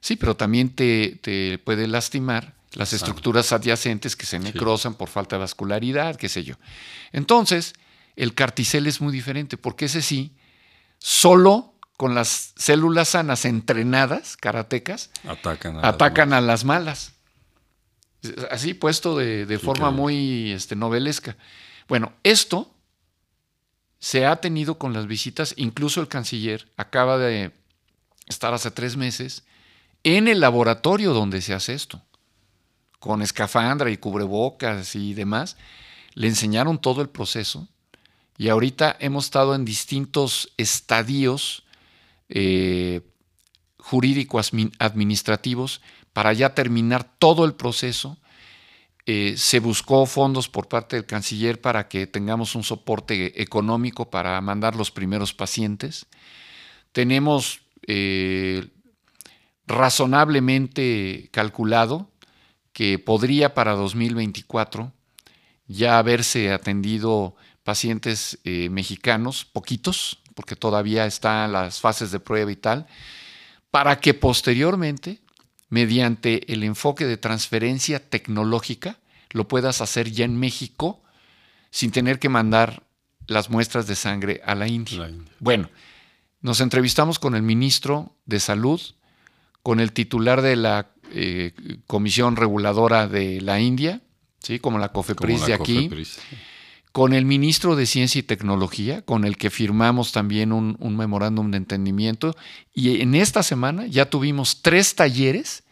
sí, 0.00 0.16
pero 0.16 0.36
también 0.36 0.70
te, 0.70 1.60
puede 1.64 1.86
lastimar 1.86 2.54
las 2.72 2.92
estructuras 2.92 3.52
adyacentes 3.52 4.16
que 4.16 4.26
se 4.26 4.38
necrosan 4.38 4.94
por 4.94 5.08
falta 5.08 5.36
de 5.36 5.40
vascularidad, 5.40 6.16
qué 6.16 6.28
sé 6.28 6.42
yo. 6.42 6.54
Entonces, 7.12 7.74
el 8.16 8.34
carticel 8.34 8.86
es 8.86 9.00
muy 9.00 9.12
diferente, 9.12 9.56
porque 9.56 9.84
ese 9.84 10.02
sí, 10.02 10.32
solo 10.98 11.74
con 11.96 12.14
las 12.14 12.52
células 12.56 13.10
sanas 13.10 13.44
entrenadas, 13.44 14.36
karatecas, 14.36 15.10
atacan 15.24 15.76
a, 15.76 15.88
atacan 15.88 16.30
las, 16.30 16.38
a 16.38 16.40
las 16.40 16.64
malas. 16.64 17.12
Así 18.50 18.74
puesto 18.74 19.16
de, 19.16 19.58
forma 19.58 19.90
muy 19.90 20.52
este, 20.52 20.76
novelesca. 20.76 21.36
Bueno, 21.88 22.12
esto 22.22 22.73
se 24.04 24.26
ha 24.26 24.36
tenido 24.36 24.76
con 24.76 24.92
las 24.92 25.06
visitas, 25.06 25.54
incluso 25.56 26.02
el 26.02 26.08
canciller 26.08 26.70
acaba 26.76 27.16
de 27.16 27.52
estar 28.26 28.52
hace 28.52 28.70
tres 28.70 28.98
meses 28.98 29.44
en 30.02 30.28
el 30.28 30.40
laboratorio 30.40 31.14
donde 31.14 31.40
se 31.40 31.54
hace 31.54 31.72
esto, 31.72 32.02
con 33.00 33.22
escafandra 33.22 33.90
y 33.90 33.96
cubrebocas 33.96 34.94
y 34.94 35.14
demás. 35.14 35.56
Le 36.12 36.28
enseñaron 36.28 36.78
todo 36.78 37.00
el 37.00 37.08
proceso 37.08 37.66
y 38.36 38.50
ahorita 38.50 38.94
hemos 39.00 39.24
estado 39.24 39.54
en 39.54 39.64
distintos 39.64 40.52
estadios 40.58 41.64
eh, 42.28 43.00
jurídicos 43.78 44.50
administrativos 44.80 45.80
para 46.12 46.34
ya 46.34 46.54
terminar 46.54 47.04
todo 47.18 47.46
el 47.46 47.54
proceso. 47.54 48.18
Eh, 49.06 49.34
se 49.36 49.60
buscó 49.60 50.06
fondos 50.06 50.48
por 50.48 50.68
parte 50.68 50.96
del 50.96 51.04
canciller 51.04 51.60
para 51.60 51.88
que 51.88 52.06
tengamos 52.06 52.54
un 52.54 52.64
soporte 52.64 53.42
económico 53.42 54.08
para 54.08 54.40
mandar 54.40 54.76
los 54.76 54.90
primeros 54.90 55.34
pacientes. 55.34 56.06
Tenemos 56.92 57.60
eh, 57.86 58.66
razonablemente 59.66 61.28
calculado 61.32 62.10
que 62.72 62.98
podría 62.98 63.54
para 63.54 63.72
2024 63.72 64.92
ya 65.66 65.98
haberse 65.98 66.52
atendido 66.52 67.36
pacientes 67.62 68.38
eh, 68.44 68.68
mexicanos, 68.70 69.44
poquitos, 69.44 70.20
porque 70.34 70.56
todavía 70.56 71.06
están 71.06 71.52
las 71.52 71.80
fases 71.80 72.10
de 72.10 72.20
prueba 72.20 72.52
y 72.52 72.56
tal, 72.56 72.86
para 73.70 73.98
que 74.00 74.14
posteriormente, 74.14 75.20
mediante 75.68 76.52
el 76.52 76.62
enfoque 76.62 77.06
de 77.06 77.16
transferencia 77.16 77.98
tecnológica, 77.98 78.98
lo 79.30 79.48
puedas 79.48 79.80
hacer 79.80 80.10
ya 80.10 80.24
en 80.24 80.38
México 80.38 81.02
sin 81.70 81.90
tener 81.90 82.18
que 82.18 82.28
mandar 82.28 82.84
las 83.26 83.50
muestras 83.50 83.86
de 83.86 83.96
sangre 83.96 84.40
a 84.44 84.54
la 84.54 84.68
India. 84.68 85.10
Bueno, 85.40 85.70
nos 86.40 86.60
entrevistamos 86.60 87.18
con 87.18 87.34
el 87.34 87.42
ministro 87.42 88.14
de 88.26 88.38
Salud, 88.38 88.80
con 89.62 89.80
el 89.80 89.92
titular 89.92 90.42
de 90.42 90.56
la 90.56 90.90
eh, 91.10 91.52
Comisión 91.86 92.36
Reguladora 92.36 93.08
de 93.08 93.40
la 93.40 93.60
India, 93.60 94.02
¿sí? 94.40 94.58
como 94.58 94.78
la 94.78 94.92
COFEPRIS 94.92 95.46
de 95.46 95.54
aquí 95.54 95.90
con 96.94 97.12
el 97.12 97.24
ministro 97.24 97.74
de 97.74 97.86
Ciencia 97.86 98.20
y 98.20 98.22
Tecnología, 98.22 99.02
con 99.02 99.24
el 99.24 99.36
que 99.36 99.50
firmamos 99.50 100.12
también 100.12 100.52
un, 100.52 100.96
memorándum 100.96 101.50
de 101.50 101.56
entendimiento. 101.56 102.36
Y 102.72 103.00
en 103.00 103.16
esta 103.16 103.42
semana 103.42 103.88
ya 103.88 104.08
tuvimos 104.08 104.62
tres 104.62 104.94
talleres 104.94 105.64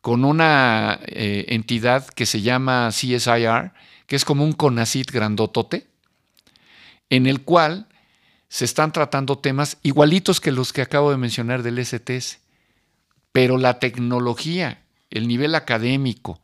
con 0.00 0.24
una 0.24 0.98
eh, 1.06 1.44
entidad 1.50 2.04
que 2.04 2.26
se 2.26 2.40
llama 2.40 2.88
CSIR, 2.88 3.70
que 4.08 4.16
es 4.16 4.24
como 4.24 4.42
un 4.42 4.52
CONACIT 4.52 5.12
grandotote, 5.12 5.86
en 7.10 7.28
el 7.28 7.42
cual 7.42 7.86
se 8.48 8.64
están 8.64 8.90
tratando 8.90 9.38
temas 9.38 9.76
igualitos 9.84 10.40
que 10.40 10.50
los 10.50 10.72
que 10.72 10.82
acabo 10.82 11.12
de 11.12 11.16
mencionar 11.16 11.62
del 11.62 11.78
STS. 11.78 12.40
Pero 13.30 13.56
la 13.56 13.78
tecnología, 13.78 14.82
el 15.10 15.28
nivel 15.28 15.54
académico 15.54 16.40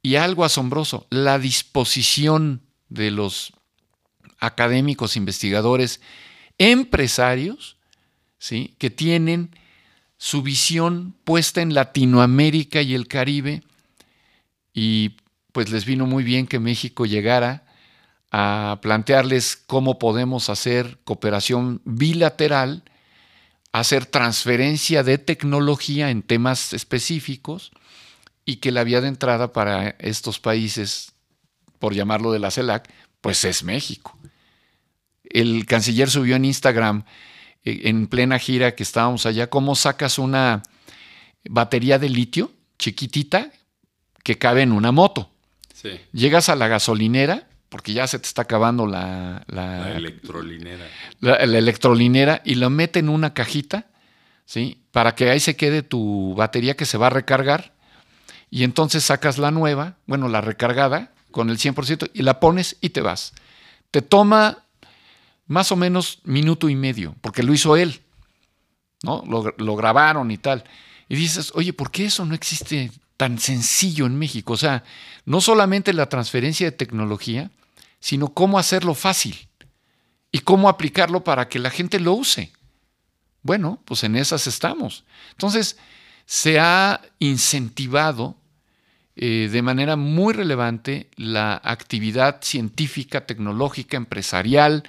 y 0.00 0.16
algo 0.16 0.46
asombroso, 0.46 1.06
la 1.10 1.38
disposición 1.38 2.63
de 2.94 3.10
los 3.10 3.52
académicos, 4.38 5.16
investigadores, 5.16 6.00
empresarios, 6.58 7.76
¿sí? 8.38 8.74
que 8.78 8.90
tienen 8.90 9.50
su 10.16 10.42
visión 10.42 11.14
puesta 11.24 11.60
en 11.60 11.74
Latinoamérica 11.74 12.80
y 12.82 12.94
el 12.94 13.08
Caribe, 13.08 13.62
y 14.72 15.16
pues 15.52 15.70
les 15.70 15.84
vino 15.84 16.06
muy 16.06 16.24
bien 16.24 16.46
que 16.46 16.58
México 16.58 17.06
llegara 17.06 17.64
a 18.30 18.80
plantearles 18.82 19.56
cómo 19.56 19.98
podemos 19.98 20.50
hacer 20.50 20.98
cooperación 21.04 21.80
bilateral, 21.84 22.82
hacer 23.72 24.06
transferencia 24.06 25.04
de 25.04 25.18
tecnología 25.18 26.10
en 26.10 26.22
temas 26.22 26.72
específicos 26.72 27.70
y 28.44 28.56
que 28.56 28.72
la 28.72 28.84
vía 28.84 29.00
de 29.00 29.08
entrada 29.08 29.52
para 29.52 29.90
estos 30.00 30.40
países 30.40 31.13
por 31.84 31.92
llamarlo 31.92 32.32
de 32.32 32.38
la 32.38 32.50
CELAC, 32.50 32.88
pues 33.20 33.44
es 33.44 33.62
México. 33.62 34.16
El 35.22 35.66
canciller 35.66 36.08
subió 36.08 36.34
en 36.34 36.46
Instagram, 36.46 37.04
eh, 37.62 37.82
en 37.84 38.06
plena 38.06 38.38
gira 38.38 38.74
que 38.74 38.82
estábamos 38.82 39.26
allá, 39.26 39.50
cómo 39.50 39.74
sacas 39.74 40.18
una 40.18 40.62
batería 41.46 41.98
de 41.98 42.08
litio 42.08 42.52
chiquitita 42.78 43.50
que 44.22 44.38
cabe 44.38 44.62
en 44.62 44.72
una 44.72 44.92
moto. 44.92 45.30
Llegas 46.12 46.48
a 46.48 46.56
la 46.56 46.68
gasolinera, 46.68 47.48
porque 47.68 47.92
ya 47.92 48.06
se 48.06 48.18
te 48.18 48.28
está 48.28 48.40
acabando 48.40 48.86
la, 48.86 49.44
la, 49.48 49.94
electrolinera. 49.94 50.86
La, 51.20 51.34
electrolinera 51.34 52.40
y 52.46 52.54
lo 52.54 52.70
mete 52.70 53.00
en 53.00 53.10
una 53.10 53.34
cajita, 53.34 53.88
¿sí? 54.46 54.80
Para 54.90 55.14
que 55.14 55.28
ahí 55.28 55.38
se 55.38 55.54
quede 55.54 55.82
tu 55.82 56.34
batería 56.34 56.76
que 56.76 56.86
se 56.86 56.96
va 56.96 57.08
a 57.08 57.10
recargar. 57.10 57.74
Y 58.48 58.64
entonces 58.64 59.04
sacas 59.04 59.36
la 59.36 59.50
nueva, 59.50 59.98
bueno, 60.06 60.28
la 60.28 60.40
recargada, 60.40 61.13
con 61.34 61.50
el 61.50 61.58
100% 61.58 62.12
y 62.14 62.22
la 62.22 62.38
pones 62.38 62.76
y 62.80 62.90
te 62.90 63.00
vas. 63.00 63.32
Te 63.90 64.02
toma 64.02 64.62
más 65.48 65.72
o 65.72 65.76
menos 65.76 66.20
minuto 66.22 66.68
y 66.68 66.76
medio, 66.76 67.16
porque 67.20 67.42
lo 67.42 67.52
hizo 67.52 67.76
él, 67.76 68.02
¿no? 69.02 69.24
Lo, 69.26 69.76
grabaron 69.76 70.30
y 70.30 70.38
tal. 70.38 70.62
Y 71.08 71.16
dices, 71.16 71.50
oye, 71.56 71.72
¿por 71.72 71.90
qué 71.90 72.04
eso 72.04 72.24
no 72.24 72.36
existe 72.36 72.92
tan 73.16 73.40
sencillo 73.40 74.06
en 74.06 74.16
México? 74.16 74.52
O 74.52 74.56
sea, 74.56 74.84
no 75.24 75.40
solamente 75.40 75.92
la 75.92 76.08
transferencia 76.08 76.70
de 76.70 76.76
tecnología, 76.76 77.50
sino 77.98 78.28
cómo 78.28 78.56
hacerlo 78.56 78.94
fácil 78.94 79.48
y 80.30 80.38
cómo 80.38 80.68
aplicarlo 80.68 81.24
para 81.24 81.48
que 81.48 81.58
la 81.58 81.70
gente 81.70 81.98
lo 81.98 82.12
use. 82.12 82.52
Bueno, 83.42 83.82
pues 83.84 84.04
en 84.04 84.14
esas 84.14 84.46
estamos. 84.46 85.02
Entonces, 85.32 85.78
se 86.26 86.60
ha 86.60 87.00
incentivado 87.18 88.36
eh, 89.16 89.48
de 89.50 89.62
manera 89.62 89.94
muy 89.94 90.34
relevante 90.34 91.08
la 91.16 91.60
actividad 91.62 92.38
científica, 92.42 93.26
tecnológica, 93.26 93.96
empresarial, 93.96 94.82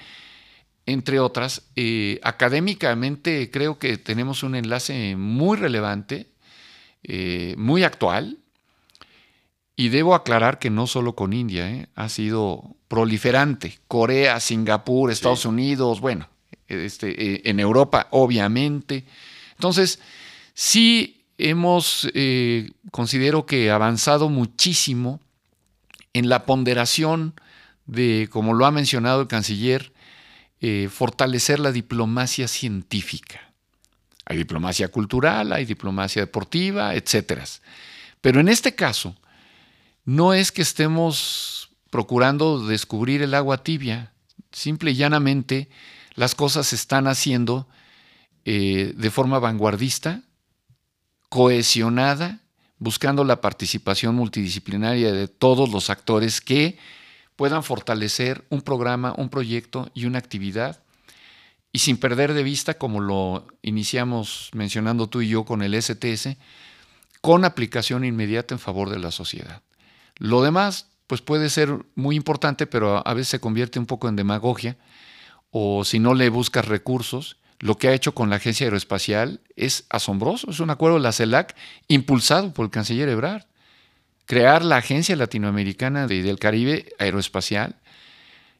entre 0.87 1.19
otras. 1.19 1.63
Eh, 1.75 2.19
académicamente 2.23 3.51
creo 3.51 3.77
que 3.77 3.97
tenemos 3.97 4.41
un 4.41 4.55
enlace 4.55 5.15
muy 5.15 5.57
relevante, 5.57 6.25
eh, 7.03 7.53
muy 7.57 7.83
actual, 7.83 8.39
y 9.75 9.89
debo 9.89 10.15
aclarar 10.15 10.57
que 10.57 10.71
no 10.71 10.87
solo 10.87 11.13
con 11.15 11.33
India, 11.33 11.87
ha 11.93 12.09
sido 12.09 12.75
proliferante. 12.87 13.77
Corea, 13.87 14.39
Singapur, 14.39 15.11
Estados 15.11 15.45
Unidos, 15.45 15.99
bueno, 15.99 16.29
este, 16.67 17.47
en 17.47 17.59
Europa, 17.59 18.07
obviamente. 18.11 19.03
Entonces, 19.55 19.99
sí 20.53 21.14
hemos, 21.37 22.09
eh, 22.13 22.71
considero 22.91 23.45
que 23.45 23.71
avanzado 23.71 24.29
muchísimo 24.29 25.19
en 26.13 26.29
la 26.29 26.45
ponderación 26.45 27.33
de, 27.85 28.29
como 28.31 28.53
lo 28.53 28.65
ha 28.65 28.71
mencionado 28.71 29.21
el 29.21 29.27
canciller, 29.27 29.93
eh, 30.61 30.89
fortalecer 30.91 31.59
la 31.59 31.71
diplomacia 31.71 32.47
científica. 32.47 33.51
Hay 34.25 34.37
diplomacia 34.37 34.87
cultural, 34.87 35.51
hay 35.53 35.65
diplomacia 35.65 36.21
deportiva, 36.21 36.95
etc. 36.95 37.41
Pero 38.21 38.39
en 38.39 38.47
este 38.47 38.73
caso, 38.73 39.15
no 40.05 40.33
es 40.33 40.51
que 40.51 40.61
estemos 40.61 41.69
procurando 41.89 42.65
descubrir 42.65 43.21
el 43.21 43.33
agua 43.33 43.63
tibia, 43.63 44.13
simple 44.51 44.91
y 44.91 44.95
llanamente 44.95 45.69
las 46.15 46.33
cosas 46.33 46.67
se 46.67 46.75
están 46.75 47.07
haciendo 47.07 47.67
eh, 48.45 48.93
de 48.95 49.11
forma 49.11 49.39
vanguardista, 49.39 50.21
cohesionada, 51.35 52.39
buscando 52.79 53.25
la 53.25 53.41
participación 53.41 54.15
multidisciplinaria 54.15 55.11
de 55.11 55.27
todos 55.27 55.69
los 55.69 55.89
actores 55.89 56.39
que 56.39 56.77
puedan 57.35 57.61
fortalecer 57.61 58.45
un 58.47 58.61
programa, 58.61 59.13
un 59.17 59.27
proyecto 59.27 59.91
y 59.93 60.05
una 60.05 60.17
actividad 60.17 60.81
y 61.73 61.79
sin 61.79 61.97
perder 61.97 62.33
de 62.33 62.43
vista, 62.43 62.75
como 62.75 63.01
lo 63.01 63.47
iniciamos 63.63 64.49
mencionando 64.53 65.07
tú 65.07 65.19
y 65.19 65.27
yo 65.27 65.43
con 65.43 65.61
el 65.61 65.73
STS, 65.73 66.37
con 67.19 67.43
aplicación 67.43 68.05
inmediata 68.05 68.55
en 68.55 68.59
favor 68.59 68.89
de 68.89 68.99
la 68.99 69.11
sociedad. 69.11 69.61
Lo 70.15 70.41
demás, 70.41 70.87
pues 71.05 71.19
puede 71.19 71.49
ser 71.49 71.85
muy 71.95 72.15
importante, 72.15 72.65
pero 72.65 73.05
a 73.05 73.13
veces 73.13 73.27
se 73.27 73.39
convierte 73.41 73.77
un 73.77 73.87
poco 73.87 74.07
en 74.07 74.15
demagogia, 74.15 74.77
o 75.51 75.83
si 75.83 75.99
no 75.99 76.13
le 76.13 76.29
buscas 76.29 76.65
recursos, 76.65 77.35
lo 77.59 77.77
que 77.77 77.87
ha 77.87 77.93
hecho 77.93 78.13
con 78.13 78.29
la 78.29 78.37
Agencia 78.37 78.65
Aeroespacial 78.65 79.41
es 79.55 79.85
asombroso. 79.89 80.51
Es 80.51 80.59
un 80.59 80.69
acuerdo 80.69 80.97
de 80.97 81.03
la 81.03 81.11
CELAC 81.11 81.55
impulsado 81.87 82.53
por 82.53 82.65
el 82.65 82.71
canciller 82.71 83.09
Ebrard. 83.09 83.43
Crear 84.25 84.65
la 84.65 84.77
Agencia 84.77 85.15
Latinoamericana 85.15 86.07
del 86.07 86.39
Caribe 86.39 86.87
Aeroespacial 86.99 87.75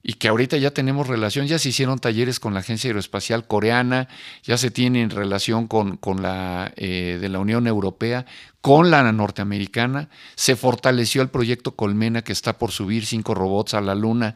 y 0.07 0.13
que 0.13 0.27
ahorita 0.27 0.57
ya 0.57 0.69
tenemos 0.69 1.07
relación, 1.07 1.47
ya 1.47 1.57
se 1.57 1.69
hicieron 1.69 1.97
talleres 1.97 2.39
con 2.39 2.53
la 2.53 2.59
Agencia 2.59 2.89
Aeroespacial 2.89 3.47
Coreana, 3.47 4.07
ya 4.43 4.55
se 4.55 4.69
tienen 4.69 5.09
relación 5.09 5.67
con, 5.67 5.97
la 6.21 6.71
eh, 6.75 7.17
de 7.19 7.27
la 7.27 7.39
Unión 7.39 7.65
Europea, 7.65 8.27
con 8.61 8.91
la 8.91 9.11
norteamericana, 9.11 10.09
se 10.35 10.55
fortaleció 10.55 11.23
el 11.23 11.29
proyecto 11.29 11.75
Colmena 11.75 12.21
que 12.21 12.33
está 12.33 12.59
por 12.59 12.71
subir 12.71 13.07
cinco 13.07 13.33
robots 13.33 13.73
a 13.73 13.81
la 13.81 13.95
Luna 13.95 14.35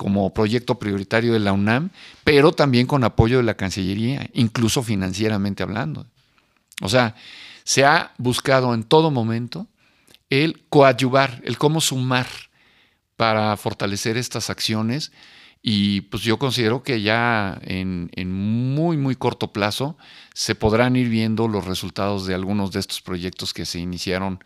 como 0.00 0.32
proyecto 0.32 0.78
prioritario 0.78 1.34
de 1.34 1.40
la 1.40 1.52
UNAM, 1.52 1.90
pero 2.24 2.52
también 2.52 2.86
con 2.86 3.04
apoyo 3.04 3.36
de 3.36 3.42
la 3.42 3.58
Cancillería, 3.58 4.30
incluso 4.32 4.82
financieramente 4.82 5.62
hablando. 5.62 6.06
O 6.80 6.88
sea, 6.88 7.16
se 7.64 7.84
ha 7.84 8.14
buscado 8.16 8.72
en 8.72 8.82
todo 8.82 9.10
momento 9.10 9.66
el 10.30 10.64
coadyuvar, 10.70 11.42
el 11.44 11.58
cómo 11.58 11.82
sumar 11.82 12.26
para 13.16 13.54
fortalecer 13.58 14.16
estas 14.16 14.48
acciones 14.48 15.12
y 15.60 16.00
pues 16.00 16.22
yo 16.22 16.38
considero 16.38 16.82
que 16.82 17.02
ya 17.02 17.60
en, 17.60 18.08
muy, 18.32 18.96
muy 18.96 19.16
corto 19.16 19.52
plazo 19.52 19.98
se 20.32 20.54
podrán 20.54 20.96
ir 20.96 21.10
viendo 21.10 21.46
los 21.46 21.66
resultados 21.66 22.24
de 22.24 22.32
algunos 22.32 22.72
de 22.72 22.80
estos 22.80 23.02
proyectos 23.02 23.52
que 23.52 23.66
se 23.66 23.80
iniciaron 23.80 24.42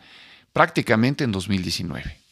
prácticamente 0.51 1.23
en 1.23 1.31
2019. 1.31 2.24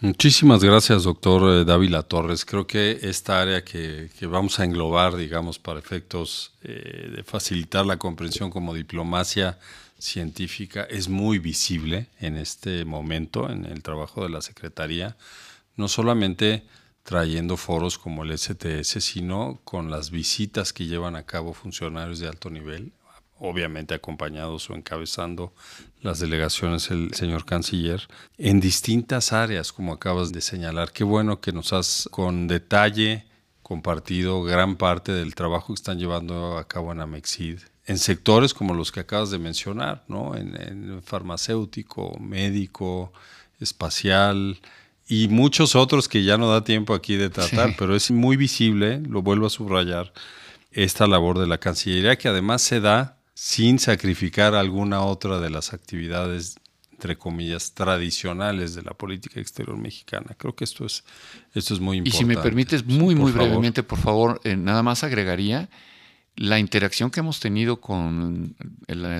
Muchísimas 0.00 0.62
gracias, 0.62 1.04
doctor 1.04 1.60
eh, 1.60 1.64
Dávila 1.64 2.02
Torres. 2.02 2.44
Creo 2.44 2.66
que 2.66 2.98
esta 3.02 3.40
área 3.40 3.64
que, 3.64 4.10
vamos 4.22 4.60
a 4.60 4.64
englobar, 4.64 5.16
digamos, 5.16 5.58
para 5.58 5.78
efectos 5.78 6.52
eh, 6.62 7.12
de 7.16 7.22
facilitar 7.22 7.86
la 7.86 7.96
comprensión 7.96 8.50
como 8.50 8.74
diplomacia 8.74 9.58
científica 9.98 10.86
es 10.90 11.08
muy 11.08 11.38
visible 11.38 12.08
en 12.20 12.36
este 12.36 12.84
momento 12.84 13.48
en 13.50 13.64
el 13.64 13.82
trabajo 13.82 14.22
de 14.22 14.28
la 14.28 14.42
Secretaría 14.42 15.16
no 15.76 15.88
solamente 15.88 16.64
trayendo 17.02 17.56
foros 17.56 17.98
como 17.98 18.24
el 18.24 18.36
STS, 18.36 19.04
sino 19.04 19.60
con 19.64 19.90
las 19.90 20.10
visitas 20.10 20.72
que 20.72 20.86
llevan 20.86 21.14
a 21.14 21.24
cabo 21.24 21.54
funcionarios 21.54 22.18
de 22.18 22.28
alto 22.28 22.50
nivel, 22.50 22.92
obviamente 23.38 23.94
acompañados 23.94 24.68
o 24.70 24.74
encabezando 24.74 25.52
las 26.06 26.20
delegaciones 26.20 26.90
el 26.90 27.12
señor 27.12 27.44
canciller, 27.44 28.08
en 28.38 28.60
distintas 28.60 29.32
áreas, 29.32 29.72
como 29.72 29.92
acabas 29.92 30.32
de 30.32 30.40
señalar. 30.40 30.92
Qué 30.92 31.04
bueno 31.04 31.40
que 31.40 31.52
nos 31.52 31.72
has 31.72 32.08
con 32.10 32.48
detalle 32.48 33.26
compartido 33.62 34.42
gran 34.44 34.76
parte 34.76 35.12
del 35.12 35.34
trabajo 35.34 35.68
que 35.68 35.80
están 35.80 35.98
llevando 35.98 36.56
a 36.56 36.68
cabo 36.68 36.92
en 36.92 37.00
Amexid, 37.00 37.58
en 37.84 37.98
sectores 37.98 38.54
como 38.54 38.74
los 38.74 38.92
que 38.92 39.00
acabas 39.00 39.30
de 39.30 39.38
mencionar, 39.38 40.04
¿no? 40.06 40.36
en, 40.36 40.54
en 40.56 41.02
farmacéutico, 41.02 42.16
médico, 42.20 43.12
espacial, 43.60 44.58
y 45.08 45.28
muchos 45.28 45.76
otros 45.76 46.08
que 46.08 46.24
ya 46.24 46.36
no 46.36 46.48
da 46.48 46.64
tiempo 46.64 46.94
aquí 46.94 47.16
de 47.16 47.30
tratar, 47.30 47.74
pero 47.78 47.94
es 47.94 48.10
muy 48.10 48.36
visible, 48.36 49.00
lo 49.00 49.22
vuelvo 49.22 49.46
a 49.46 49.50
subrayar, 49.50 50.12
esta 50.72 51.06
labor 51.06 51.38
de 51.38 51.46
la 51.46 51.58
Cancillería 51.58 52.16
que 52.16 52.28
además 52.28 52.62
se 52.62 52.80
da 52.80 53.15
sin 53.38 53.78
sacrificar 53.78 54.54
alguna 54.54 55.02
otra 55.02 55.38
de 55.38 55.50
las 55.50 55.74
actividades 55.74 56.56
entre 56.92 57.18
comillas, 57.18 57.74
tradicionales 57.74 58.74
de 58.74 58.80
la 58.80 58.92
política 58.92 59.38
exterior 59.38 59.76
mexicana. 59.76 60.34
Creo 60.38 60.56
que 60.56 60.64
esto 60.64 60.86
es, 60.86 61.04
esto 61.52 61.74
es 61.74 61.80
muy 61.80 61.98
importante. 61.98 62.16
Y 62.16 62.18
si 62.18 62.24
me 62.24 62.42
permites, 62.42 62.86
muy, 62.86 63.14
muy 63.14 63.32
brevemente, 63.32 63.82
por 63.82 63.98
favor, 63.98 64.40
eh, 64.44 64.56
nada 64.56 64.82
más 64.82 65.04
agregaría 65.04 65.68
la 66.36 66.58
interacción 66.58 67.10
que 67.10 67.20
hemos 67.20 67.38
tenido 67.38 67.82
con 67.82 68.56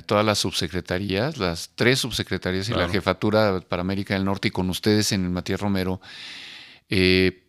todas 0.06 0.24
las 0.24 0.38
subsecretarías, 0.38 1.36
las 1.36 1.72
tres 1.74 1.98
subsecretarías 1.98 2.70
y 2.70 2.72
la 2.72 2.88
jefatura 2.88 3.60
para 3.60 3.82
América 3.82 4.14
del 4.14 4.24
Norte 4.24 4.48
y 4.48 4.50
con 4.50 4.70
ustedes 4.70 5.12
en 5.12 5.24
el 5.24 5.30
Matías 5.30 5.60
Romero, 5.60 6.00
eh, 6.88 7.44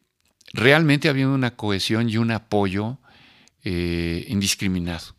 realmente 0.51 1.07
ha 1.07 1.11
habido 1.11 1.33
una 1.33 1.55
cohesión 1.55 2.09
y 2.09 2.17
un 2.17 2.31
apoyo 2.31 2.97
eh, 3.63 4.25
indiscriminado. 4.27 5.15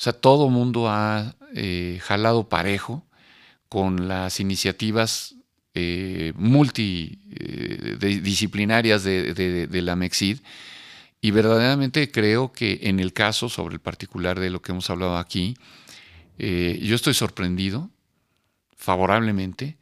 O 0.00 0.02
sea, 0.02 0.14
todo 0.14 0.48
mundo 0.48 0.88
ha 0.88 1.36
eh, 1.54 2.00
jalado 2.02 2.48
parejo 2.48 3.04
con 3.68 4.08
las 4.08 4.40
iniciativas 4.40 5.34
multidisciplinarias 6.34 9.04
de, 9.04 9.66
de 9.68 9.82
la 9.82 9.96
MEXID 9.96 10.38
y 11.20 11.30
verdaderamente 11.32 12.10
creo 12.10 12.52
que 12.52 12.80
en 12.82 12.98
el 12.98 13.12
caso, 13.12 13.48
sobre 13.48 13.74
el 13.74 13.80
particular 13.80 14.40
de 14.40 14.50
lo 14.50 14.62
que 14.62 14.72
hemos 14.72 14.88
hablado 14.88 15.18
aquí, 15.18 15.56
eh, 16.38 16.80
yo 16.82 16.94
estoy 16.94 17.12
sorprendido 17.12 17.90
favorablemente 18.76 19.76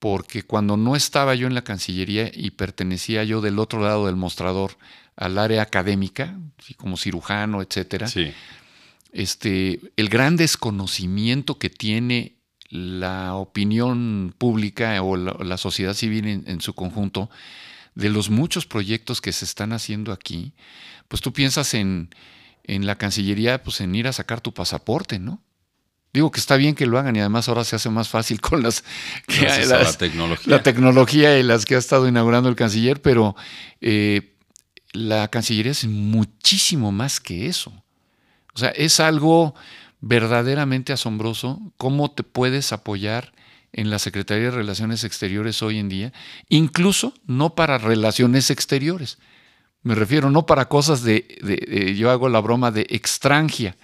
porque 0.00 0.42
cuando 0.42 0.76
no 0.76 0.96
estaba 0.96 1.36
yo 1.36 1.46
en 1.46 1.54
la 1.54 1.62
Cancillería 1.62 2.28
y 2.34 2.50
pertenecía 2.50 3.22
yo 3.22 3.40
del 3.40 3.60
otro 3.60 3.80
lado 3.80 4.06
del 4.06 4.16
mostrador 4.16 4.76
al 5.16 5.38
área 5.38 5.62
académica, 5.62 6.36
como 6.76 6.96
cirujano, 6.96 7.62
etcétera, 7.62 8.08
este, 9.14 9.80
el 9.96 10.08
gran 10.08 10.36
desconocimiento 10.36 11.58
que 11.58 11.70
tiene 11.70 12.34
la 12.68 13.36
opinión 13.36 14.34
pública 14.36 15.00
o 15.02 15.16
la, 15.16 15.56
sociedad 15.56 15.94
civil 15.94 16.42
en, 16.44 16.60
su 16.60 16.74
conjunto 16.74 17.30
de 17.94 18.10
los 18.10 18.28
muchos 18.28 18.66
proyectos 18.66 19.20
que 19.20 19.30
se 19.30 19.44
están 19.44 19.72
haciendo 19.72 20.12
aquí, 20.12 20.52
pues 21.06 21.22
tú 21.22 21.32
piensas 21.32 21.74
en, 21.74 22.10
en 22.64 22.86
la 22.86 22.98
Cancillería, 22.98 23.62
pues 23.62 23.80
en 23.80 23.94
ir 23.94 24.08
a 24.08 24.12
sacar 24.12 24.40
tu 24.40 24.52
pasaporte, 24.52 25.20
¿no? 25.20 25.40
Digo 26.12 26.32
que 26.32 26.40
está 26.40 26.56
bien 26.56 26.74
que 26.74 26.86
lo 26.86 26.98
hagan 26.98 27.14
y 27.14 27.20
además 27.20 27.48
ahora 27.48 27.62
se 27.62 27.76
hace 27.76 27.90
más 27.90 28.08
fácil 28.08 28.40
con 28.40 28.64
las, 28.64 28.82
la 29.68 29.92
tecnología. 29.92 30.50
La 30.50 30.62
tecnología 30.64 31.38
y 31.38 31.44
las 31.44 31.64
que 31.64 31.76
ha 31.76 31.78
estado 31.78 32.08
inaugurando 32.08 32.48
el 32.48 32.56
canciller, 32.56 33.00
pero 33.00 33.36
eh, 33.80 34.34
la 34.92 35.28
Cancillería 35.28 35.72
es 35.72 35.84
muchísimo 35.84 36.90
más 36.90 37.20
que 37.20 37.46
eso. 37.46 37.83
O 38.54 38.58
sea, 38.58 38.70
es 38.70 39.00
algo 39.00 39.54
verdaderamente 40.00 40.92
asombroso 40.92 41.60
cómo 41.76 42.10
te 42.10 42.22
puedes 42.22 42.72
apoyar 42.72 43.32
en 43.72 43.90
la 43.90 43.98
Secretaría 43.98 44.44
de 44.44 44.50
Relaciones 44.52 45.02
Exteriores 45.02 45.62
hoy 45.62 45.78
en 45.78 45.88
día, 45.88 46.12
incluso 46.48 47.14
no 47.26 47.54
para 47.54 47.78
relaciones 47.78 48.50
exteriores. 48.50 49.18
Me 49.82 49.94
refiero 49.94 50.30
no 50.30 50.46
para 50.46 50.68
cosas 50.68 51.02
de, 51.02 51.94
yo 51.98 52.10
hago 52.10 52.28
la 52.28 52.40
broma 52.40 52.70
de 52.70 52.86
extranjia, 52.88 53.76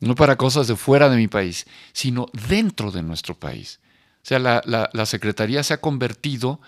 no 0.00 0.14
para 0.14 0.36
cosas 0.36 0.66
de 0.66 0.76
fuera 0.76 1.10
de 1.10 1.18
mi 1.18 1.28
país, 1.28 1.66
sino 1.92 2.26
dentro 2.48 2.90
de 2.90 3.02
nuestro 3.02 3.38
país. 3.38 3.80
O 4.22 4.26
sea, 4.26 4.38
la, 4.38 5.06
Secretaría 5.06 5.62
se 5.62 5.74
ha 5.74 5.80
convertido 5.80 6.60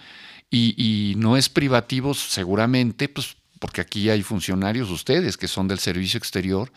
y, 0.51 0.75
y, 0.77 1.15
no 1.17 1.39
es 1.39 1.49
privativo 1.49 2.13
seguramente, 2.13 3.09
pues 3.09 3.37
porque 3.59 3.81
aquí 3.81 4.11
hay 4.11 4.23
funcionarios, 4.23 4.91
ustedes, 4.91 5.39
que 5.39 5.49
son 5.49 5.69
del 5.69 5.79
servicio 5.79 6.19
exterior, 6.19 6.71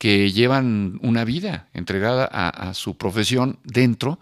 que 0.00 0.32
llevan 0.32 0.98
una 1.02 1.26
vida 1.26 1.68
entregada 1.74 2.24
a, 2.24 2.72
su 2.72 2.96
profesión 2.96 3.58
dentro 3.64 4.18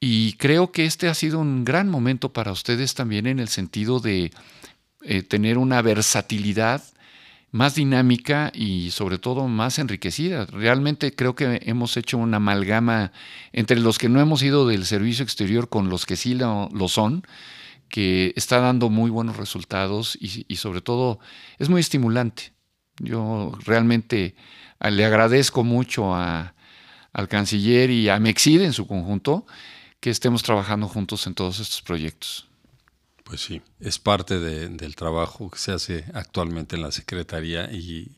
y 0.00 0.32
creo 0.38 0.72
que 0.72 0.86
este 0.86 1.06
ha 1.06 1.14
sido 1.14 1.38
un 1.38 1.66
gran 1.66 1.90
momento 1.90 2.32
para 2.32 2.50
ustedes 2.50 2.94
también 2.94 3.26
en 3.26 3.38
el 3.38 3.48
sentido 3.48 4.00
de 4.00 4.30
eh, 5.02 5.22
tener 5.22 5.58
una 5.58 5.82
versatilidad 5.82 6.82
más 7.50 7.74
dinámica 7.74 8.52
y 8.54 8.90
sobre 8.90 9.18
todo 9.18 9.48
más 9.48 9.78
enriquecida. 9.78 10.46
Realmente 10.46 11.14
creo 11.14 11.34
que 11.34 11.60
hemos 11.66 11.98
hecho 11.98 12.16
una 12.16 12.38
amalgama 12.38 13.12
entre 13.52 13.80
los 13.80 13.98
que 13.98 14.08
no 14.08 14.18
hemos 14.18 14.42
ido 14.42 14.66
del 14.66 14.86
servicio 14.86 15.24
exterior 15.24 15.68
con 15.68 15.90
los 15.90 16.06
que 16.06 16.16
sí 16.16 16.32
lo, 16.32 16.70
son, 16.88 17.22
que 17.90 18.32
está 18.34 18.60
dando 18.60 18.88
muy 18.88 19.10
buenos 19.10 19.36
resultados 19.36 20.16
y 20.18 20.56
sobre 20.56 20.80
todo 20.80 21.18
es 21.58 21.68
muy 21.68 21.82
estimulante. 21.82 22.54
Yo 22.98 23.52
realmente 23.66 24.36
le 24.90 25.04
agradezco 25.04 25.64
mucho 25.64 26.14
al 26.14 27.28
canciller 27.28 27.90
y 27.90 28.08
a 28.08 28.18
Mexid 28.18 28.62
en 28.62 28.72
su 28.72 28.86
conjunto 28.86 29.46
que 30.00 30.10
estemos 30.10 30.42
trabajando 30.42 30.88
juntos 30.88 31.26
en 31.26 31.34
todos 31.34 31.60
estos 31.60 31.82
proyectos. 31.82 32.48
Pues 33.22 33.40
sí, 33.40 33.62
es 33.78 33.98
parte 33.98 34.40
del 34.40 34.96
trabajo 34.96 35.48
que 35.50 35.58
se 35.58 35.72
hace 35.72 36.04
actualmente 36.12 36.76
en 36.76 36.82
la 36.82 36.90
Secretaría 36.90 37.70
y, 37.72 38.10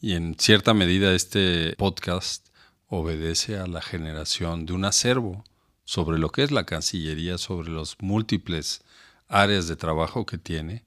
en 0.00 0.36
cierta 0.38 0.72
medida 0.72 1.14
este 1.14 1.74
podcast 1.76 2.46
obedece 2.86 3.58
a 3.58 3.66
la 3.66 3.82
generación 3.82 4.64
de 4.64 4.72
un 4.72 4.84
acervo 4.84 5.44
sobre 5.84 6.18
lo 6.18 6.30
que 6.30 6.44
es 6.44 6.52
la 6.52 6.64
Cancillería, 6.64 7.38
sobre 7.38 7.70
los 7.70 7.96
múltiples 8.00 8.82
áreas 9.28 9.66
de 9.66 9.74
trabajo 9.74 10.24
que 10.26 10.38
tiene 10.38 10.84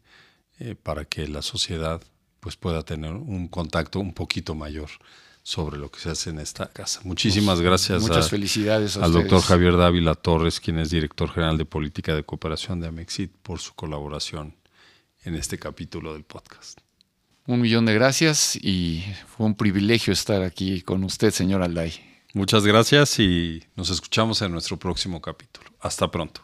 eh, 0.59 0.75
para 0.75 1.03
que 1.03 1.27
la 1.27 1.41
sociedad 1.41 2.01
pues, 2.39 2.55
pueda 2.55 2.83
tener 2.83 3.13
un 3.13 3.47
contacto 3.47 3.99
un 3.99 4.13
poquito 4.13 4.55
mayor 4.55 4.89
sobre 5.43 5.77
lo 5.77 5.89
que 5.89 5.99
se 5.99 6.09
hace 6.09 6.29
en 6.29 6.39
esta 6.39 6.67
casa. 6.67 7.01
Muchísimas 7.03 7.61
gracias 7.61 8.01
Muchas 8.01 8.29
felicidades 8.29 8.97
al 8.97 9.11
doctor 9.11 9.41
Javier 9.41 9.77
Dávila 9.77 10.15
Torres, 10.15 10.59
quien 10.59 10.77
es 10.77 10.89
director 10.89 11.29
general 11.31 11.57
de 11.57 11.65
Política 11.65 12.13
de 12.13 12.23
Cooperación 12.23 12.79
de 12.81 12.87
Amexit, 12.87 13.31
por 13.41 13.59
su 13.59 13.73
colaboración 13.73 14.55
en 15.23 15.35
este 15.35 15.57
capítulo 15.57 16.13
del 16.13 16.23
podcast. 16.23 16.79
Un 17.47 17.61
millón 17.61 17.85
de 17.85 17.95
gracias 17.95 18.55
y 18.61 19.03
fue 19.27 19.47
un 19.47 19.55
privilegio 19.55 20.13
estar 20.13 20.43
aquí 20.43 20.81
con 20.81 21.03
usted, 21.03 21.31
señor 21.31 21.63
Alday. 21.63 21.93
Muchas 22.33 22.63
gracias 22.63 23.17
y 23.19 23.63
nos 23.75 23.89
escuchamos 23.89 24.43
en 24.43 24.51
nuestro 24.51 24.77
próximo 24.77 25.19
capítulo. 25.19 25.71
Hasta 25.79 26.11
pronto. 26.11 26.41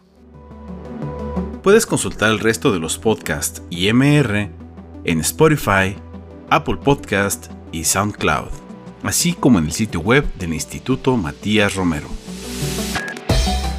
Puedes 1.62 1.86
consultar 1.86 2.32
el 2.32 2.40
resto 2.40 2.72
de 2.72 2.80
los 2.80 2.98
podcasts 2.98 3.62
y 3.70 3.92
MR 3.94 4.65
en 5.06 5.20
Spotify, 5.20 5.96
Apple 6.50 6.78
Podcast 6.78 7.52
y 7.72 7.84
SoundCloud, 7.84 8.50
así 9.04 9.34
como 9.34 9.60
en 9.60 9.66
el 9.66 9.72
sitio 9.72 10.00
web 10.00 10.26
del 10.36 10.54
Instituto 10.54 11.16
Matías 11.16 11.76
Romero. 11.76 12.08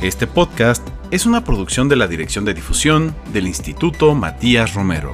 Este 0.01 0.27
podcast 0.27 0.87
es 1.11 1.27
una 1.27 1.45
producción 1.45 1.89
de 1.89 1.97
la 1.97 2.07
Dirección 2.07 2.45
de 2.45 2.55
Difusión 2.55 3.15
del 3.33 3.47
Instituto 3.47 4.15
Matías 4.15 4.75
Romero. 4.75 5.11